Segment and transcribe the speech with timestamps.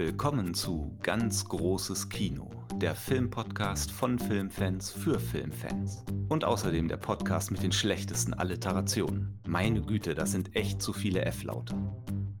[0.00, 6.06] Willkommen zu Ganz großes Kino, der Filmpodcast von Filmfans für Filmfans.
[6.30, 9.38] Und außerdem der Podcast mit den schlechtesten Alliterationen.
[9.46, 11.76] Meine Güte, das sind echt zu viele F-Laute.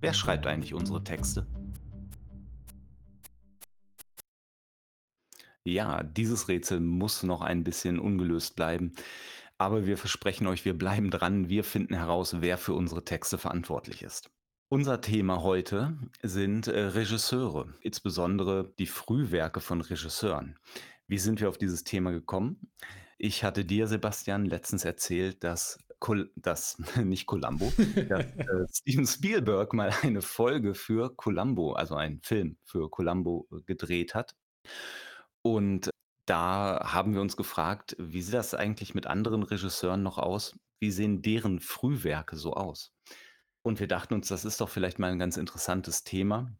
[0.00, 1.46] Wer schreibt eigentlich unsere Texte?
[5.62, 8.94] Ja, dieses Rätsel muss noch ein bisschen ungelöst bleiben.
[9.58, 14.02] Aber wir versprechen euch, wir bleiben dran, wir finden heraus, wer für unsere Texte verantwortlich
[14.02, 14.30] ist.
[14.72, 20.60] Unser Thema heute sind äh, Regisseure, insbesondere die Frühwerke von Regisseuren.
[21.08, 22.70] Wie sind wir auf dieses Thema gekommen?
[23.18, 27.72] Ich hatte dir, Sebastian, letztens erzählt, dass, Col dass nicht Columbo,
[28.08, 33.62] dass äh, Steven Spielberg mal eine Folge für Columbo, also einen Film für Columbo äh,
[33.62, 34.36] gedreht hat.
[35.42, 35.90] Und
[36.26, 40.56] da haben wir uns gefragt, wie sieht das eigentlich mit anderen Regisseuren noch aus?
[40.78, 42.92] Wie sehen deren Frühwerke so aus?
[43.62, 46.50] Und wir dachten uns, das ist doch vielleicht mal ein ganz interessantes Thema,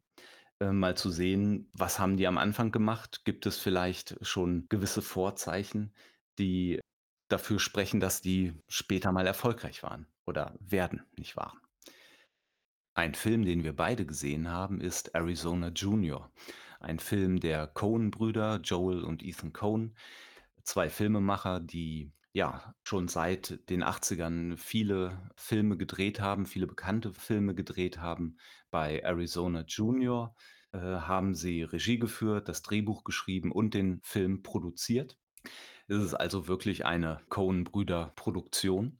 [0.60, 3.24] äh, mal zu sehen, was haben die am Anfang gemacht?
[3.24, 5.94] Gibt es vielleicht schon gewisse Vorzeichen,
[6.38, 6.80] die
[7.28, 11.56] dafür sprechen, dass die später mal erfolgreich waren oder werden, nicht wahr?
[12.94, 16.30] Ein Film, den wir beide gesehen haben, ist Arizona Junior.
[16.80, 19.96] Ein Film der Coen-Brüder, Joel und Ethan Coen.
[20.64, 27.54] Zwei Filmemacher, die ja schon seit den 80ern viele Filme gedreht haben, viele bekannte Filme
[27.54, 28.38] gedreht haben.
[28.70, 30.34] Bei Arizona Junior
[30.72, 35.18] äh, haben sie Regie geführt, das Drehbuch geschrieben und den Film produziert.
[35.88, 38.98] Es ist also wirklich eine Coen-Brüder-Produktion.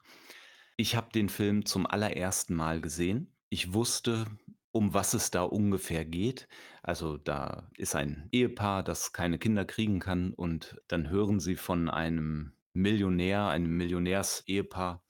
[0.77, 3.33] Ich habe den Film zum allerersten Mal gesehen.
[3.49, 4.27] Ich wusste,
[4.73, 6.49] um was es da ungefähr geht.
[6.83, 11.89] Also da ist ein Ehepaar, das keine Kinder kriegen kann und dann hören sie von
[11.89, 15.05] einem Millionär, einem Millionärsehepaar,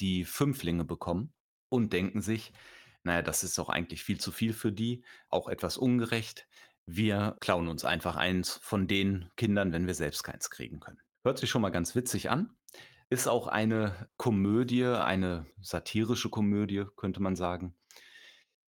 [0.00, 1.32] die Fünflinge bekommen
[1.68, 2.52] und denken sich,
[3.02, 6.48] naja, das ist doch eigentlich viel zu viel für die, auch etwas ungerecht.
[6.86, 11.00] Wir klauen uns einfach eins von den Kindern, wenn wir selbst keins kriegen können.
[11.22, 12.50] Hört sich schon mal ganz witzig an.
[13.10, 17.74] Ist auch eine Komödie, eine satirische Komödie, könnte man sagen.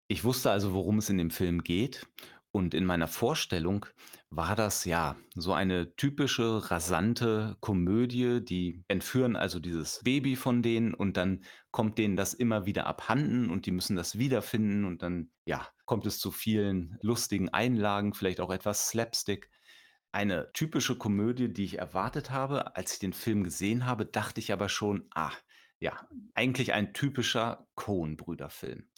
[0.07, 2.07] Ich wusste also, worum es in dem Film geht
[2.55, 3.85] und in meiner Vorstellung
[4.31, 10.95] war das ja so eine typische rasante Komödie, die entführen also dieses Baby von denen
[10.95, 11.43] und dann
[11.73, 16.07] kommt denen das immer wieder abhanden und die müssen das wiederfinden und dann ja, kommt
[16.07, 19.51] es zu vielen lustigen Einlagen, vielleicht auch etwas Slapstick.
[20.13, 22.77] Eine typische Komödie, die ich erwartet habe.
[22.77, 25.33] Als ich den Film gesehen habe, dachte ich aber schon, ah,
[25.81, 28.89] ja, eigentlich ein typischer Coen-Brüder-Film.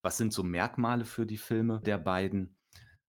[0.00, 2.56] Was sind so Merkmale für die Filme der beiden?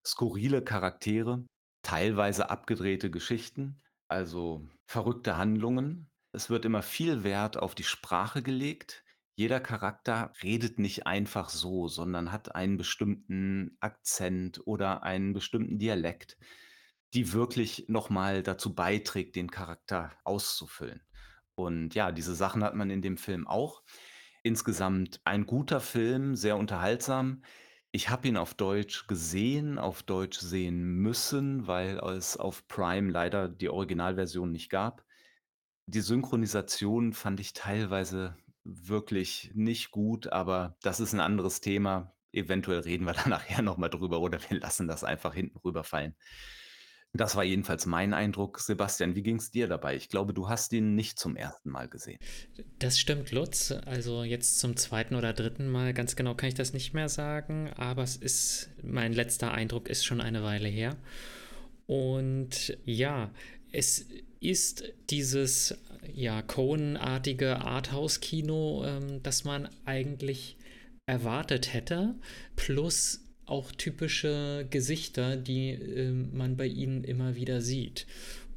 [0.05, 1.45] Skurrile Charaktere,
[1.81, 6.09] teilweise abgedrehte Geschichten, also verrückte Handlungen.
[6.31, 9.03] Es wird immer viel Wert auf die Sprache gelegt.
[9.35, 16.37] Jeder Charakter redet nicht einfach so, sondern hat einen bestimmten Akzent oder einen bestimmten Dialekt,
[17.13, 21.01] die wirklich nochmal dazu beiträgt, den Charakter auszufüllen.
[21.55, 23.83] Und ja, diese Sachen hat man in dem Film auch.
[24.43, 27.43] Insgesamt ein guter Film, sehr unterhaltsam.
[27.95, 33.47] Ich habe ihn auf Deutsch gesehen, auf Deutsch sehen müssen, weil es auf Prime leider
[33.47, 35.05] die Originalversion nicht gab.
[35.85, 42.11] Die Synchronisation fand ich teilweise wirklich nicht gut, aber das ist ein anderes Thema.
[42.31, 46.15] Eventuell reden wir da nachher noch mal drüber oder wir lassen das einfach hinten rüberfallen.
[47.15, 48.59] Das war jedenfalls mein Eindruck.
[48.59, 49.95] Sebastian, wie ging es dir dabei?
[49.95, 52.17] Ich glaube, du hast ihn nicht zum ersten Mal gesehen.
[52.79, 53.71] Das stimmt, Lutz.
[53.71, 57.69] Also jetzt zum zweiten oder dritten Mal, ganz genau kann ich das nicht mehr sagen,
[57.75, 60.97] aber es ist, mein letzter Eindruck ist schon eine Weile her.
[61.85, 63.31] Und ja,
[63.71, 64.07] es
[64.39, 65.77] ist dieses
[66.11, 70.57] ja, Cohen-artige Arthouse-Kino, ähm, das man eigentlich
[71.05, 72.15] erwartet hätte,
[72.55, 78.05] plus auch typische Gesichter, die äh, man bei ihnen immer wieder sieht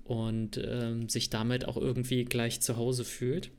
[0.04, 3.50] und ähm, sich damit auch irgendwie gleich zu Hause fühlt.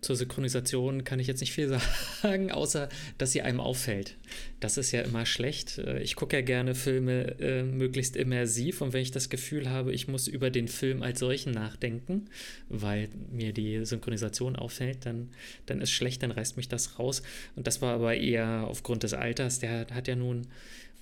[0.00, 1.68] Zur Synchronisation kann ich jetzt nicht viel
[2.22, 2.88] sagen, außer
[3.18, 4.16] dass sie einem auffällt.
[4.60, 5.78] Das ist ja immer schlecht.
[5.78, 9.92] Äh, ich gucke ja gerne Filme äh, möglichst immersiv und wenn ich das Gefühl habe,
[9.92, 12.26] ich muss über den Film als solchen nachdenken,
[12.68, 15.30] weil mir die Synchronisation auffällt, dann,
[15.66, 17.22] dann ist schlecht, dann reißt mich das raus.
[17.56, 19.58] Und das war aber eher aufgrund des Alters.
[19.58, 20.46] Der hat ja nun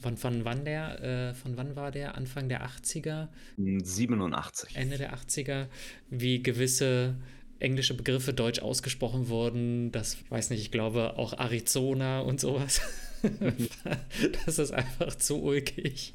[0.00, 2.14] Wann, von wann der, äh, von wann war der?
[2.14, 3.29] Anfang der 80er?
[3.56, 4.76] 87.
[4.76, 5.67] Ende der 80er,
[6.09, 7.17] wie gewisse
[7.61, 9.93] englische Begriffe deutsch ausgesprochen wurden.
[9.93, 12.81] Das weiß nicht, ich glaube auch Arizona und sowas.
[14.47, 16.13] das ist einfach zu ulkig.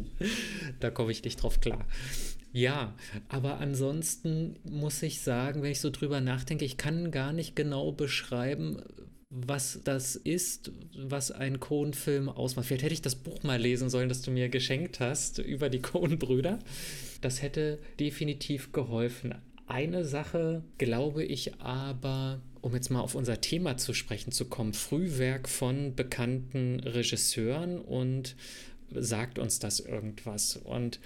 [0.80, 1.86] Da komme ich nicht drauf klar.
[2.54, 2.94] Ja,
[3.30, 7.92] aber ansonsten muss ich sagen, wenn ich so drüber nachdenke, ich kann gar nicht genau
[7.92, 8.84] beschreiben,
[9.31, 12.68] was das ist, was ein Coen-Film ausmacht.
[12.68, 15.81] Vielleicht hätte ich das Buch mal lesen sollen, das du mir geschenkt hast über die
[15.81, 16.60] Coen-Brüder.
[17.22, 19.34] Das hätte definitiv geholfen.
[19.73, 24.73] Eine Sache glaube ich aber, um jetzt mal auf unser Thema zu sprechen zu kommen,
[24.73, 28.35] Frühwerk von bekannten Regisseuren und
[28.91, 30.57] sagt uns das irgendwas?
[30.57, 30.99] Und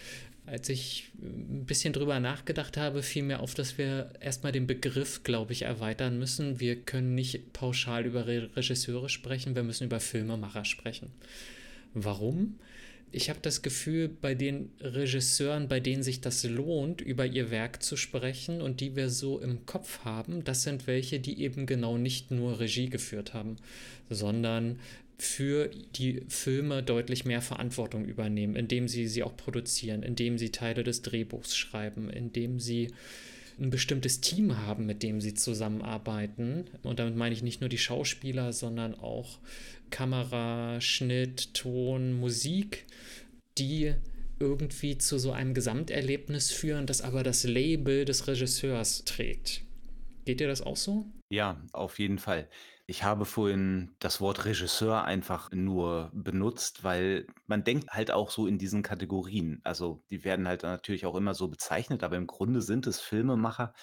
[0.45, 5.23] als ich ein bisschen drüber nachgedacht habe, fiel mir auf, dass wir erstmal den Begriff,
[5.23, 6.59] glaube ich, erweitern müssen.
[6.59, 11.13] Wir können nicht pauschal über Regisseure sprechen, wir müssen über Filmemacher sprechen.
[11.93, 12.59] Warum?
[13.11, 17.81] Ich habe das Gefühl, bei den Regisseuren, bei denen sich das lohnt, über ihr Werk
[17.81, 21.97] zu sprechen und die wir so im Kopf haben, das sind welche, die eben genau
[21.97, 23.55] nicht nur Regie geführt haben,
[24.09, 24.79] sondern
[25.17, 30.83] für die Filme deutlich mehr Verantwortung übernehmen, indem sie sie auch produzieren, indem sie Teile
[30.83, 32.89] des Drehbuchs schreiben, indem sie
[33.59, 36.65] ein bestimmtes Team haben, mit dem sie zusammenarbeiten.
[36.83, 39.39] Und damit meine ich nicht nur die Schauspieler, sondern auch
[39.89, 42.85] Kamera, Schnitt, Ton, Musik,
[43.57, 43.93] die
[44.39, 49.63] irgendwie zu so einem Gesamterlebnis führen, das aber das Label des Regisseurs trägt.
[50.25, 51.05] Geht dir das auch so?
[51.29, 52.47] Ja, auf jeden Fall.
[52.89, 58.47] Ich habe vorhin das Wort Regisseur einfach nur benutzt, weil man denkt halt auch so
[58.47, 59.59] in diesen Kategorien.
[59.65, 63.73] Also, die werden halt natürlich auch immer so bezeichnet, aber im Grunde sind es Filmemacher,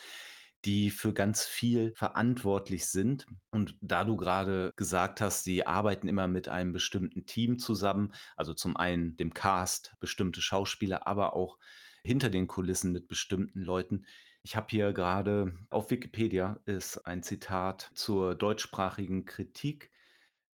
[0.64, 3.26] die für ganz viel verantwortlich sind.
[3.50, 8.54] Und da du gerade gesagt hast, sie arbeiten immer mit einem bestimmten Team zusammen, also
[8.54, 11.58] zum einen dem Cast, bestimmte Schauspieler, aber auch
[12.02, 14.04] hinter den Kulissen mit bestimmten Leuten,
[14.46, 19.90] ich habe hier gerade auf Wikipedia ist ein Zitat zur deutschsprachigen Kritik.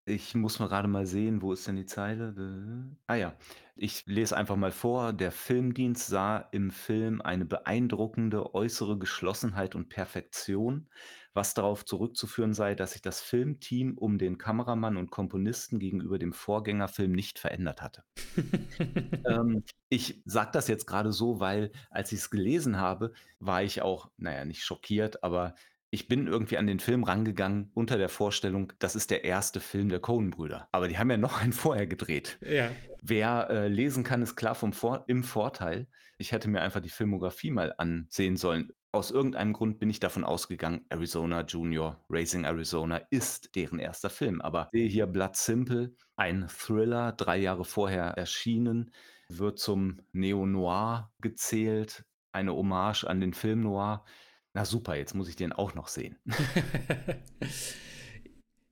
[0.09, 2.33] Ich muss mal gerade mal sehen, wo ist denn die Zeile?
[3.05, 3.35] Ah ja,
[3.75, 5.13] ich lese einfach mal vor.
[5.13, 10.89] Der Filmdienst sah im Film eine beeindruckende äußere Geschlossenheit und Perfektion,
[11.33, 16.33] was darauf zurückzuführen sei, dass sich das Filmteam um den Kameramann und Komponisten gegenüber dem
[16.33, 18.03] Vorgängerfilm nicht verändert hatte.
[19.25, 23.83] ähm, ich sage das jetzt gerade so, weil als ich es gelesen habe, war ich
[23.83, 25.53] auch, naja, nicht schockiert, aber
[25.91, 29.89] ich bin irgendwie an den Film rangegangen unter der Vorstellung, das ist der erste Film
[29.89, 30.67] der Coen-Brüder.
[30.71, 32.37] Aber die haben ja noch einen vorher gedreht.
[32.41, 32.71] Ja.
[33.01, 35.87] Wer äh, lesen kann, ist klar vom Vor im Vorteil.
[36.17, 38.71] Ich hätte mir einfach die Filmografie mal ansehen sollen.
[38.91, 44.41] Aus irgendeinem Grund bin ich davon ausgegangen, Arizona Junior, Racing Arizona ist deren erster Film.
[44.41, 48.91] Aber sehe hier Blood Simple, ein Thriller, drei Jahre vorher erschienen,
[49.29, 54.03] wird zum Neo-Noir gezählt, eine Hommage an den Film Noir.
[54.53, 56.17] Na super, jetzt muss ich den auch noch sehen.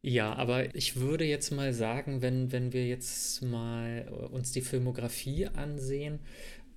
[0.03, 5.47] Ja, aber ich würde jetzt mal sagen, wenn, wenn wir jetzt mal uns die Filmografie
[5.47, 6.19] ansehen,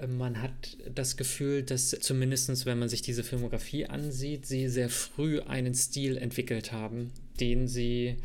[0.08, 5.40] man hat das Gefühl, dass zumindest wenn man sich diese Filmografie ansieht, sie sehr früh
[5.40, 8.16] einen Stil entwickelt haben, den sie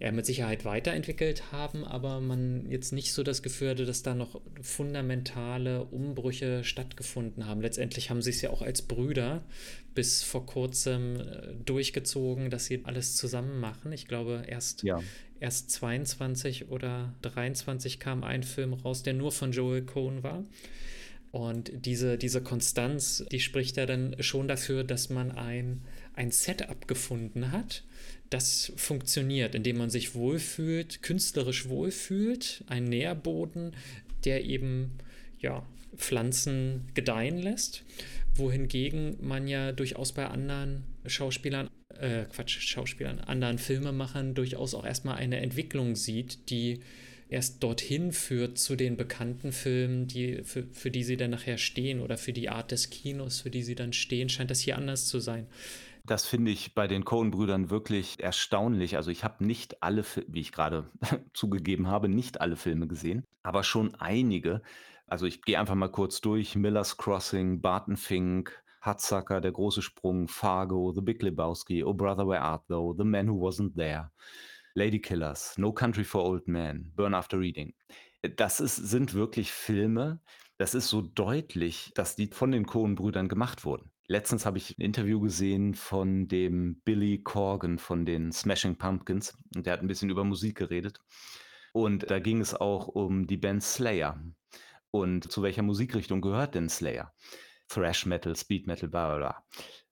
[0.00, 4.14] ja, mit Sicherheit weiterentwickelt haben, aber man jetzt nicht so das Gefühl hatte, dass da
[4.14, 7.60] noch fundamentale Umbrüche stattgefunden haben.
[7.60, 9.42] Letztendlich haben sie es ja auch als Brüder
[9.94, 13.92] bis vor kurzem äh, durchgezogen, dass sie alles zusammen machen.
[13.92, 15.00] Ich glaube, erst, ja.
[15.38, 20.44] erst 22 oder 23 kam ein Film raus, der nur von Joel Cohn war.
[21.30, 25.82] Und diese, diese Konstanz, die spricht ja dann schon dafür, dass man ein,
[26.14, 27.82] ein Setup gefunden hat,
[28.34, 33.76] das funktioniert, indem man sich wohlfühlt, künstlerisch wohlfühlt, ein Nährboden,
[34.24, 34.90] der eben
[35.38, 35.64] ja,
[35.96, 37.84] Pflanzen gedeihen lässt,
[38.34, 45.16] wohingegen man ja durchaus bei anderen Schauspielern, äh, Quatsch, Schauspielern, anderen Filmemachern durchaus auch erstmal
[45.16, 46.80] eine Entwicklung sieht, die
[47.28, 52.00] erst dorthin führt zu den bekannten Filmen, die, für, für die sie dann nachher stehen
[52.00, 55.06] oder für die Art des Kinos, für die sie dann stehen, scheint das hier anders
[55.06, 55.46] zu sein.
[56.06, 58.96] Das finde ich bei den Coen-Brüdern wirklich erstaunlich.
[58.96, 60.90] Also ich habe nicht alle, wie ich gerade
[61.32, 64.60] zugegeben habe, nicht alle Filme gesehen, aber schon einige.
[65.06, 66.56] Also ich gehe einfach mal kurz durch.
[66.56, 72.42] Miller's Crossing, Barton Fink, Hudsucker, Der große Sprung, Fargo, The Big Lebowski, Oh Brother, Where
[72.42, 74.10] Art Thou, The Man Who Wasn't There.
[74.74, 77.72] Lady Killers, No Country for Old Men, Burn After Reading.
[78.36, 80.20] Das ist, sind wirklich Filme,
[80.58, 83.90] das ist so deutlich, dass die von den Coen-Brüdern gemacht wurden.
[84.06, 89.64] Letztens habe ich ein Interview gesehen von dem Billy Corgan von den Smashing Pumpkins und
[89.64, 91.00] der hat ein bisschen über Musik geredet.
[91.72, 94.22] Und da ging es auch um die Band Slayer.
[94.90, 97.12] Und zu welcher Musikrichtung gehört denn Slayer?
[97.68, 99.44] Thrash Metal, Speed Metal, bla bla bla.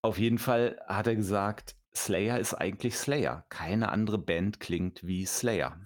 [0.03, 3.47] Auf jeden Fall hat er gesagt, Slayer ist eigentlich Slayer.
[3.49, 5.81] Keine andere Band klingt wie Slayer.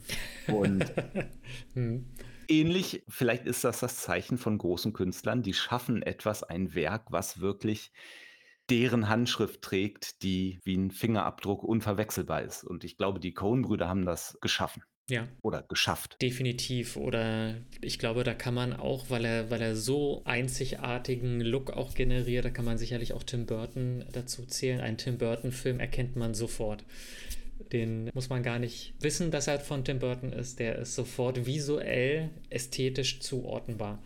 [0.49, 0.93] Und
[1.75, 2.13] hm.
[2.49, 7.41] Ähnlich, vielleicht ist das das Zeichen von großen Künstlern, die schaffen etwas, ein Werk, was
[7.41, 7.93] wirklich
[8.69, 12.65] deren Handschrift trägt, die wie ein Fingerabdruck unverwechselbar ist.
[12.65, 14.83] Und ich glaube, die Coen-Brüder haben das geschaffen.
[15.09, 15.29] Ja.
[15.41, 16.17] Oder geschafft.
[16.21, 16.97] Definitiv.
[16.97, 21.95] Oder ich glaube, da kann man auch, weil er, weil er so einzigartigen Look auch
[21.95, 24.81] generiert, da kann man sicherlich auch Tim Burton dazu zählen.
[24.81, 26.85] Einen Tim Burton-Film erkennt man sofort.
[27.73, 30.59] Den muss man gar nicht wissen, dass er von Tim Burton ist.
[30.59, 34.03] Der ist sofort visuell, ästhetisch zuordnenbar.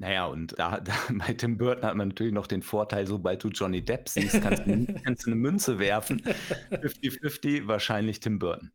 [0.00, 3.48] Naja, und da, da, bei Tim Burton hat man natürlich noch den Vorteil, sobald du
[3.48, 6.22] Johnny Depp siehst, kannst du, kannst du eine Münze werfen.
[6.70, 8.70] 50-50, wahrscheinlich Tim Burton.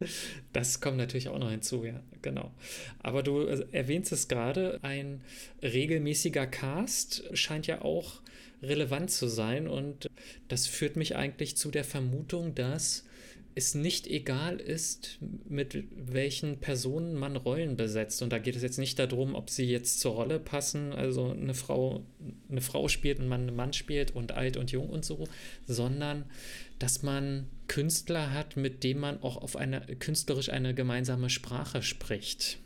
[0.52, 2.52] Das kommt natürlich auch noch hinzu, ja, genau.
[3.00, 5.22] Aber du äh, erwähnst es gerade, ein
[5.62, 8.22] regelmäßiger Cast scheint ja auch
[8.62, 10.08] relevant zu sein und
[10.50, 13.06] das führt mich eigentlich zu der Vermutung, dass
[13.56, 18.22] es nicht egal ist, mit welchen Personen man Rollen besetzt.
[18.22, 21.54] Und da geht es jetzt nicht darum, ob sie jetzt zur Rolle passen, also eine
[21.54, 22.04] Frau
[22.50, 25.28] eine Frau spielt und man einen Mann spielt und alt und jung und so,
[25.68, 26.26] sondern
[26.80, 32.58] dass man Künstler hat, mit dem man auch auf eine künstlerisch eine gemeinsame Sprache spricht.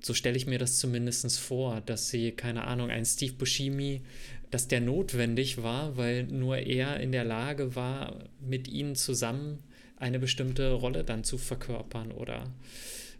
[0.00, 4.02] So stelle ich mir das zumindest vor, dass sie, keine Ahnung, ein Steve Buscemi,
[4.50, 9.62] dass der notwendig war, weil nur er in der Lage war, mit ihnen zusammen
[10.04, 12.44] eine bestimmte Rolle dann zu verkörpern oder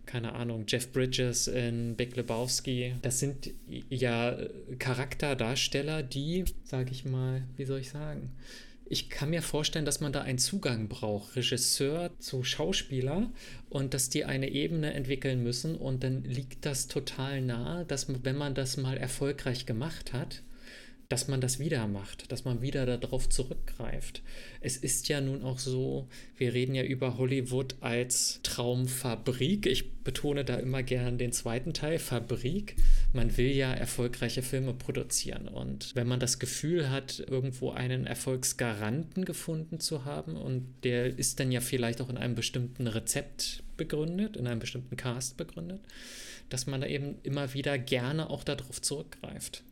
[0.04, 2.94] keine Ahnung, Jeff Bridges in Big Lebowski.
[3.00, 3.50] Das sind
[3.88, 4.36] ja
[4.78, 8.30] Charakterdarsteller, die, sage ich mal, wie soll ich sagen,
[8.84, 13.30] ich kann mir vorstellen, dass man da einen Zugang braucht, Regisseur zu Schauspieler
[13.70, 18.36] und dass die eine Ebene entwickeln müssen und dann liegt das total nahe, dass wenn
[18.36, 20.42] man das mal erfolgreich gemacht hat,
[21.08, 24.22] dass man das wieder macht, dass man wieder darauf zurückgreift.
[24.60, 29.66] Es ist ja nun auch so, wir reden ja über Hollywood als Traumfabrik.
[29.66, 32.76] Ich betone da immer gern den zweiten Teil, Fabrik.
[33.12, 35.48] Man will ja erfolgreiche Filme produzieren.
[35.48, 41.38] Und wenn man das Gefühl hat, irgendwo einen Erfolgsgaranten gefunden zu haben, und der ist
[41.40, 45.80] dann ja vielleicht auch in einem bestimmten Rezept begründet, in einem bestimmten Cast begründet,
[46.48, 49.63] dass man da eben immer wieder gerne auch darauf zurückgreift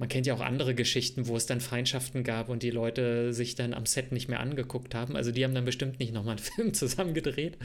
[0.00, 3.54] man kennt ja auch andere Geschichten, wo es dann Feindschaften gab und die Leute sich
[3.54, 5.14] dann am Set nicht mehr angeguckt haben.
[5.14, 7.58] Also die haben dann bestimmt nicht nochmal einen Film zusammen gedreht.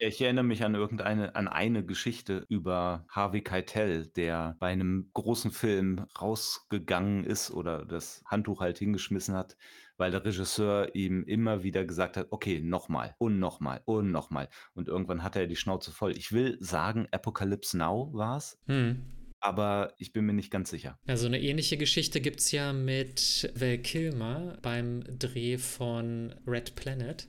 [0.00, 5.52] Ich erinnere mich an irgendeine, an eine Geschichte über Harvey Keitel, der bei einem großen
[5.52, 9.56] Film rausgegangen ist oder das Handtuch halt hingeschmissen hat,
[9.98, 14.48] weil der Regisseur ihm immer wieder gesagt hat, okay, nochmal und nochmal und nochmal.
[14.74, 16.10] Und irgendwann hatte er die Schnauze voll.
[16.18, 18.58] Ich will sagen, Apocalypse Now war es.
[18.66, 20.98] Hm aber ich bin mir nicht ganz sicher.
[21.06, 26.74] Ja, so eine ähnliche Geschichte gibt es ja mit Val Kilmer beim Dreh von Red
[26.74, 27.26] Planet.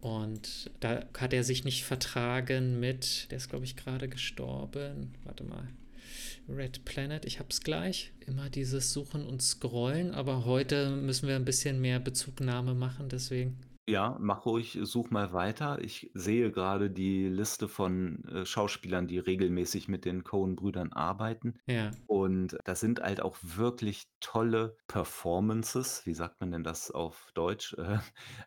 [0.00, 5.14] Und da hat er sich nicht vertragen mit, der ist glaube ich gerade gestorben.
[5.24, 5.68] Warte mal.
[6.48, 8.12] Red Planet, ich hab's gleich.
[8.26, 13.58] Immer dieses Suchen und Scrollen, aber heute müssen wir ein bisschen mehr Bezugnahme machen, deswegen.
[13.88, 15.80] Ja, mach ruhig, such mal weiter.
[15.80, 21.54] Ich sehe gerade die Liste von, äh, Schauspielern, die regelmäßig mit den Coen-Brüdern arbeiten.
[21.66, 21.96] Ja.
[22.06, 26.04] Und das sind halt auch wirklich tolle Performances.
[26.04, 27.74] Wie sagt man denn das auf Deutsch?
[27.74, 27.98] Äh,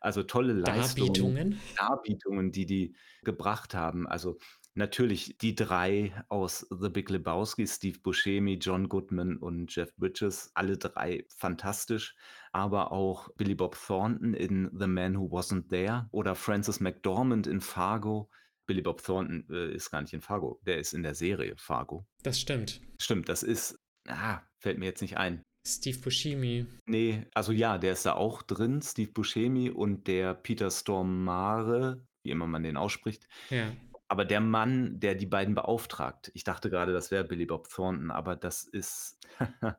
[0.02, 1.62] also tolle Leistungen, Darbietungen.
[1.78, 4.08] Darbietungen, die die gebracht haben.
[4.08, 4.40] Also
[4.80, 10.78] Natürlich die drei aus The Big Lebowski, Steve Buscemi, John Goodman und Jeff Bridges, alle
[10.78, 12.16] drei fantastisch,
[12.54, 17.60] aber auch Billy Bob Thornton in The Man Who Wasn't There oder Francis McDormand in
[17.60, 18.30] Fargo.
[18.68, 22.08] Billy Bob Thornton äh, ist gar nicht in Fargo, der ist in der Serie Fargo.
[22.24, 22.80] Das stimmt.
[23.02, 25.44] Stimmt, das ist, ah, fällt mir jetzt nicht ein.
[25.68, 26.68] Steve Buscemi.
[26.86, 32.32] Nee, also ja, der ist da auch drin, Steve Buscemi und der Peter Stormare, wie
[32.32, 33.28] immer man den ausspricht.
[33.50, 33.74] Ja.
[34.10, 38.12] Aber der Mann, der die beiden beauftragt, ich dachte gerade, das wäre Billy Bob Thornton,
[38.12, 39.20] aber das ist.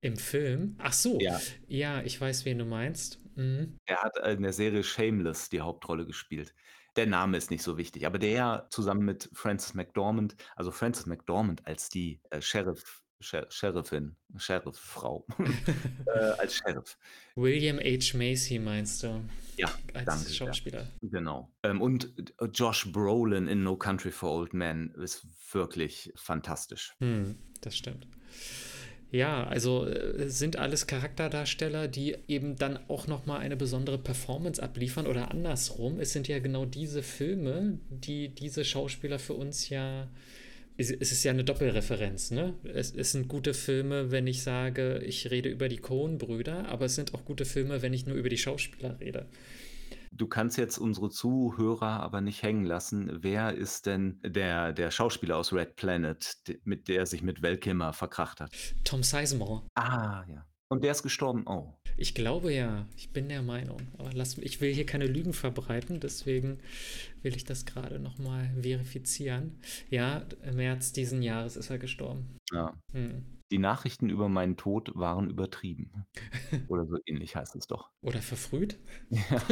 [0.00, 0.76] Im Film?
[0.78, 1.18] Ach so.
[1.20, 1.40] Ja.
[1.66, 3.20] Ja, ich weiß, wen du meinst.
[3.36, 3.78] Mhm.
[3.86, 6.54] Er hat in der Serie Shameless die Hauptrolle gespielt.
[6.96, 11.66] Der Name ist nicht so wichtig, aber der zusammen mit Frances McDormand, also Frances McDormand
[11.66, 15.26] als die äh, Sheriff Sher Sheriffin, Sheriff-Frau,
[16.06, 16.98] äh, als Sheriff.
[17.34, 18.16] William H.
[18.16, 19.20] Macy meinst du?
[19.56, 20.30] Ja, als danke.
[20.30, 20.82] Schauspieler.
[21.00, 21.52] Ja, genau.
[21.62, 26.94] Ähm, und äh, Josh Brolin in No Country for Old Men ist wirklich fantastisch.
[27.00, 28.06] Hm, das stimmt.
[29.14, 35.06] Ja, also äh, sind alles Charakterdarsteller, die eben dann auch nochmal eine besondere Performance abliefern
[35.06, 36.00] oder andersrum.
[36.00, 40.08] Es sind ja genau diese Filme, die diese Schauspieler für uns ja
[40.76, 42.54] es ist ja eine Doppelreferenz, ne?
[42.64, 46.96] Es, es, sind gute Filme, wenn ich sage, ich rede über die Coen-Brüder, aber es
[46.96, 49.28] sind auch gute Filme, wenn ich nur über die Schauspieler rede.
[50.10, 53.18] Du kannst jetzt unsere Zuhörer aber nicht hängen lassen.
[53.22, 57.92] Wer ist denn der, der Schauspieler aus Red Planet, mit der sich mit Val Kilmer
[57.92, 58.52] verkracht hat?
[58.84, 59.66] Tom Sizemore.
[59.74, 60.46] Ah, ja.
[60.68, 61.44] Und der ist gestorben?
[61.46, 61.74] Oh.
[61.96, 63.80] Ich glaube ja, ich bin der Meinung.
[63.98, 66.58] Aber lass, ich will hier keine Lügen verbreiten, deswegen
[67.22, 69.60] will ich das gerade nochmal verifizieren.
[69.90, 72.36] Ja, im März diesen Jahres ist er gestorben.
[72.52, 72.74] Ja.
[72.92, 73.24] Hm.
[73.52, 76.06] Die Nachrichten über meinen Tod waren übertrieben.
[76.68, 77.90] Oder so ähnlich heißt es doch.
[78.02, 78.78] Oder verfrüht?
[79.10, 79.42] Ja.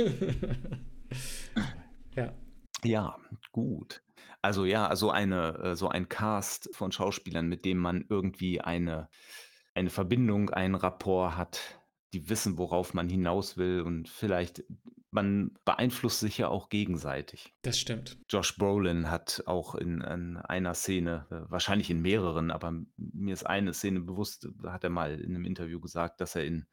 [2.16, 2.34] ja.
[2.84, 3.16] Ja,
[3.52, 4.02] gut.
[4.40, 9.08] Also ja, also eine, äh, so ein Cast von Schauspielern, mit dem man irgendwie eine,
[9.74, 11.80] eine Verbindung, einen Rapport hat,
[12.12, 14.64] die wissen, worauf man hinaus will und vielleicht
[15.12, 17.54] man beeinflusst sich ja auch gegenseitig.
[17.60, 18.18] Das stimmt.
[18.30, 23.44] Josh Brolin hat auch in, in einer Szene, äh, wahrscheinlich in mehreren, aber mir ist
[23.44, 26.66] eine Szene bewusst, hat er mal in einem Interview gesagt, dass er in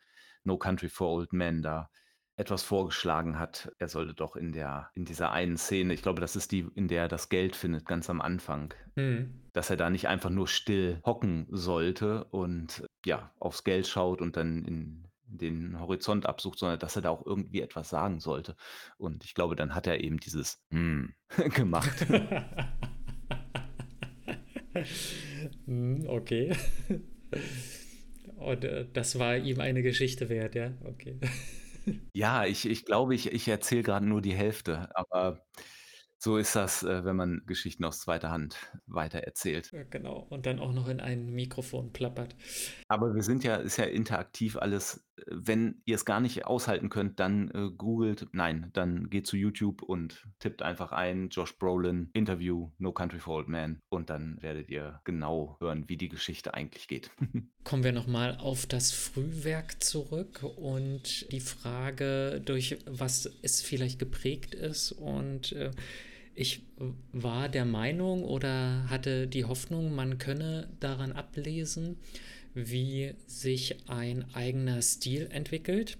[0.45, 1.91] No Country for Old Men da
[2.39, 3.71] etwas vorgeschlagen hat.
[3.77, 6.87] Er sollte doch in der in dieser einen Szene, ich glaube, das ist die, in
[6.87, 9.41] der er das Geld findet, ganz am Anfang, mhm.
[9.53, 14.37] dass er da nicht einfach nur still hocken sollte und ja, aufs Geld schaut und
[14.37, 18.55] dann in den Horizont absucht, sondern dass er da auch irgendwie etwas sagen sollte.
[18.97, 21.13] Und ich glaube, dann hat er eben dieses hm
[21.53, 22.05] gemacht.
[25.65, 26.55] Hm, okay.
[28.37, 30.71] Und äh, das war ihm eine Geschichte wert, ja?
[30.85, 31.17] Okay.
[32.15, 35.45] Ja, ich ich glaube, ich ich erzähle gerade nur die Hälfte, aber
[36.21, 38.57] so ist das, äh, wenn man Geschichten aus zweiter Hand
[38.87, 39.71] weitererzählt.
[39.71, 40.27] Ja, genau.
[40.29, 42.35] Und dann auch noch in ein Mikrofon plappert.
[42.89, 45.07] Aber wir sind ja ist ja interaktiv alles.
[45.27, 49.81] Wenn ihr es gar nicht aushalten könnt, dann, äh, googelt nein, dann geht zu YouTube
[49.81, 54.69] und tippt einfach ein Josh Brolin Interview No Country for Old Men und dann werdet
[54.69, 57.11] ihr genau hören, wie die Geschichte eigentlich geht.
[57.63, 63.99] Kommen wir noch mal auf das Frühwerk zurück und die Frage, durch was es vielleicht
[63.99, 65.71] geprägt ist und, äh
[66.35, 66.61] ich
[67.11, 71.97] war der Meinung oder hatte die Hoffnung, man könne daran ablesen,
[72.53, 75.97] wie sich ein eigener Stil entwickelt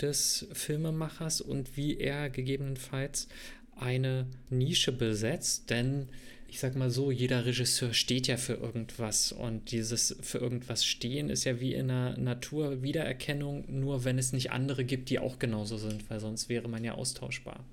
[0.00, 3.28] des Filmemachers und wie er gegebenenfalls
[3.76, 6.08] eine Nische besetzt, denn
[6.48, 11.28] ich sag mal so, jeder Regisseur steht ja für irgendwas und dieses für irgendwas stehen
[11.28, 15.38] ist ja wie in der Natur Wiedererkennung, nur wenn es nicht andere gibt, die auch
[15.38, 17.64] genauso sind, weil sonst wäre man ja austauschbar.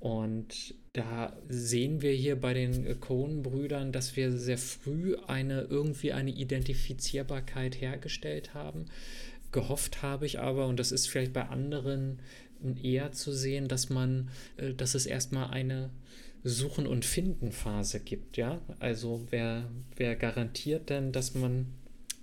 [0.00, 6.30] Und da sehen wir hier bei den Cohen-Brüdern, dass wir sehr früh eine irgendwie eine
[6.30, 8.86] Identifizierbarkeit hergestellt haben.
[9.52, 12.20] Gehofft habe ich aber, und das ist vielleicht bei anderen
[12.82, 15.90] eher zu sehen, dass man, äh, dass es erstmal eine
[16.42, 18.60] Suchen- und Finden-Phase gibt, ja.
[18.78, 21.66] Also wer, wer garantiert denn, dass man,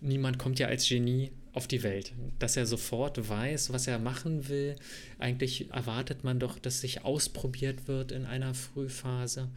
[0.01, 4.47] niemand kommt ja als Genie auf die Welt, dass er sofort weiß, was er machen
[4.47, 4.75] will.
[5.17, 9.49] Eigentlich erwartet man doch, dass sich ausprobiert wird in einer Frühphase.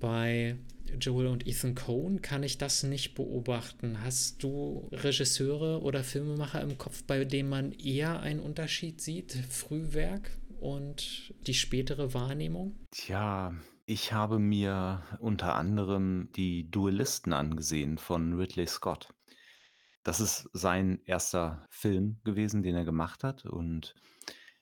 [0.00, 0.56] Bei
[1.00, 4.02] Joel und Ethan Cohn kann ich das nicht beobachten.
[4.02, 10.28] Hast du Regisseure oder Filmemacher im Kopf, bei denen man eher einen Unterschied sieht, Frühwerk
[10.58, 12.74] und die spätere Wahrnehmung?
[12.90, 13.54] Tja,
[13.86, 19.14] ich habe mir unter anderem die Duellisten angesehen von Ridley Scott.
[20.02, 23.94] Das ist sein erster Film gewesen, den er gemacht hat und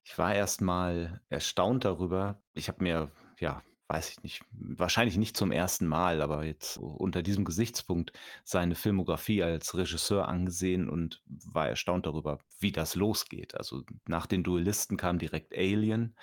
[0.03, 2.42] ich war erst mal erstaunt darüber.
[2.55, 7.22] Ich habe mir, ja, weiß ich nicht, wahrscheinlich nicht zum ersten Mal, aber jetzt unter
[7.22, 8.12] diesem Gesichtspunkt
[8.44, 13.57] seine Filmografie als Regisseur angesehen und war erstaunt darüber, wie das losgeht.
[13.57, 16.14] Also nach den Duellisten kam direkt Alien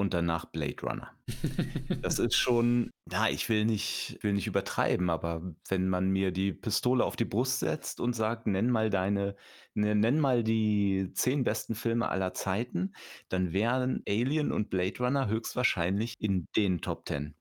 [0.00, 1.10] und danach Blade Runner.
[2.02, 6.52] Das ist schon, ja, ich will nicht, will nicht übertreiben, aber wenn man mir die
[6.52, 9.36] Pistole auf die Brust setzt und sagt, nenn mal deine,
[9.74, 12.94] ne, nenn mal die zehn besten Filme aller Zeiten,
[13.28, 17.34] dann wären Alien und Blade Runner höchstwahrscheinlich in den Top Ten.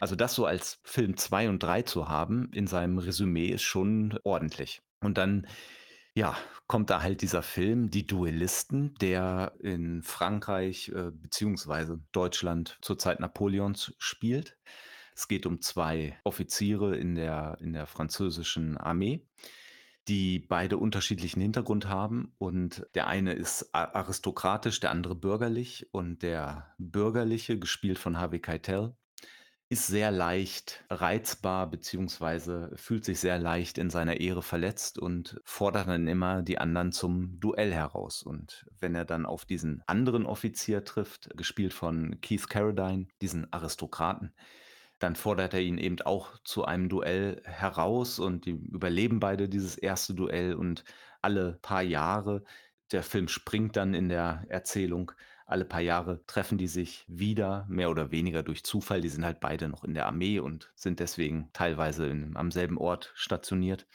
[0.00, 4.18] Also das so als Film 2 und 3 zu haben in seinem Resümee ist schon
[4.24, 4.80] ordentlich.
[5.00, 5.46] Und dann
[6.14, 12.98] ja, kommt da halt dieser Film Die Duellisten, der in Frankreich, äh, beziehungsweise Deutschland zur
[12.98, 14.58] Zeit Napoleons spielt.
[15.14, 19.26] Es geht um zwei Offiziere in der in der französischen Armee,
[20.08, 26.74] die beide unterschiedlichen Hintergrund haben und der eine ist aristokratisch, der andere bürgerlich und der
[26.78, 28.96] Bürgerliche, gespielt von Harvey Keitel
[29.72, 35.86] ist sehr leicht reizbar beziehungsweise fühlt sich sehr leicht in seiner Ehre verletzt und fordert
[35.86, 38.24] dann immer die anderen zum Duell heraus.
[38.24, 44.34] Und wenn er dann auf diesen anderen Offizier trifft, gespielt von Keith Carradine, diesen Aristokraten,
[44.98, 49.78] dann fordert er ihn eben auch zu einem Duell heraus und die überleben beide dieses
[49.78, 50.84] erste Duell und
[51.22, 52.42] alle paar Jahre,
[52.90, 55.12] der Film springt dann in der Erzählung,
[55.50, 59.00] alle paar Jahre treffen die sich wieder, mehr oder weniger durch Zufall.
[59.00, 62.78] Die sind halt beide noch in der Armee und sind deswegen teilweise in, am selben
[62.78, 63.86] Ort stationiert.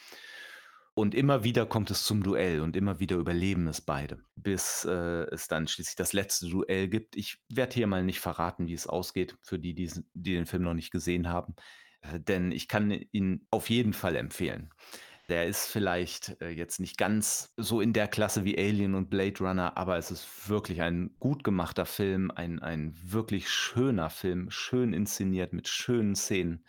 [0.93, 5.25] Und immer wieder kommt es zum Duell und immer wieder überleben es beide, bis äh,
[5.31, 7.17] es dann schließlich das letzte Duell gibt.
[7.17, 10.63] Ich werde hier mal nicht verraten, wie es ausgeht, für die, die, die den Film
[10.63, 11.55] noch nicht gesehen haben,
[11.99, 14.69] äh, denn ich kann ihn auf jeden Fall empfehlen.
[15.27, 19.39] Der ist vielleicht äh, jetzt nicht ganz so in der Klasse wie Alien und Blade
[19.39, 24.93] Runner, aber es ist wirklich ein gut gemachter Film, ein, ein wirklich schöner Film, schön
[24.93, 26.63] inszeniert mit schönen Szenen,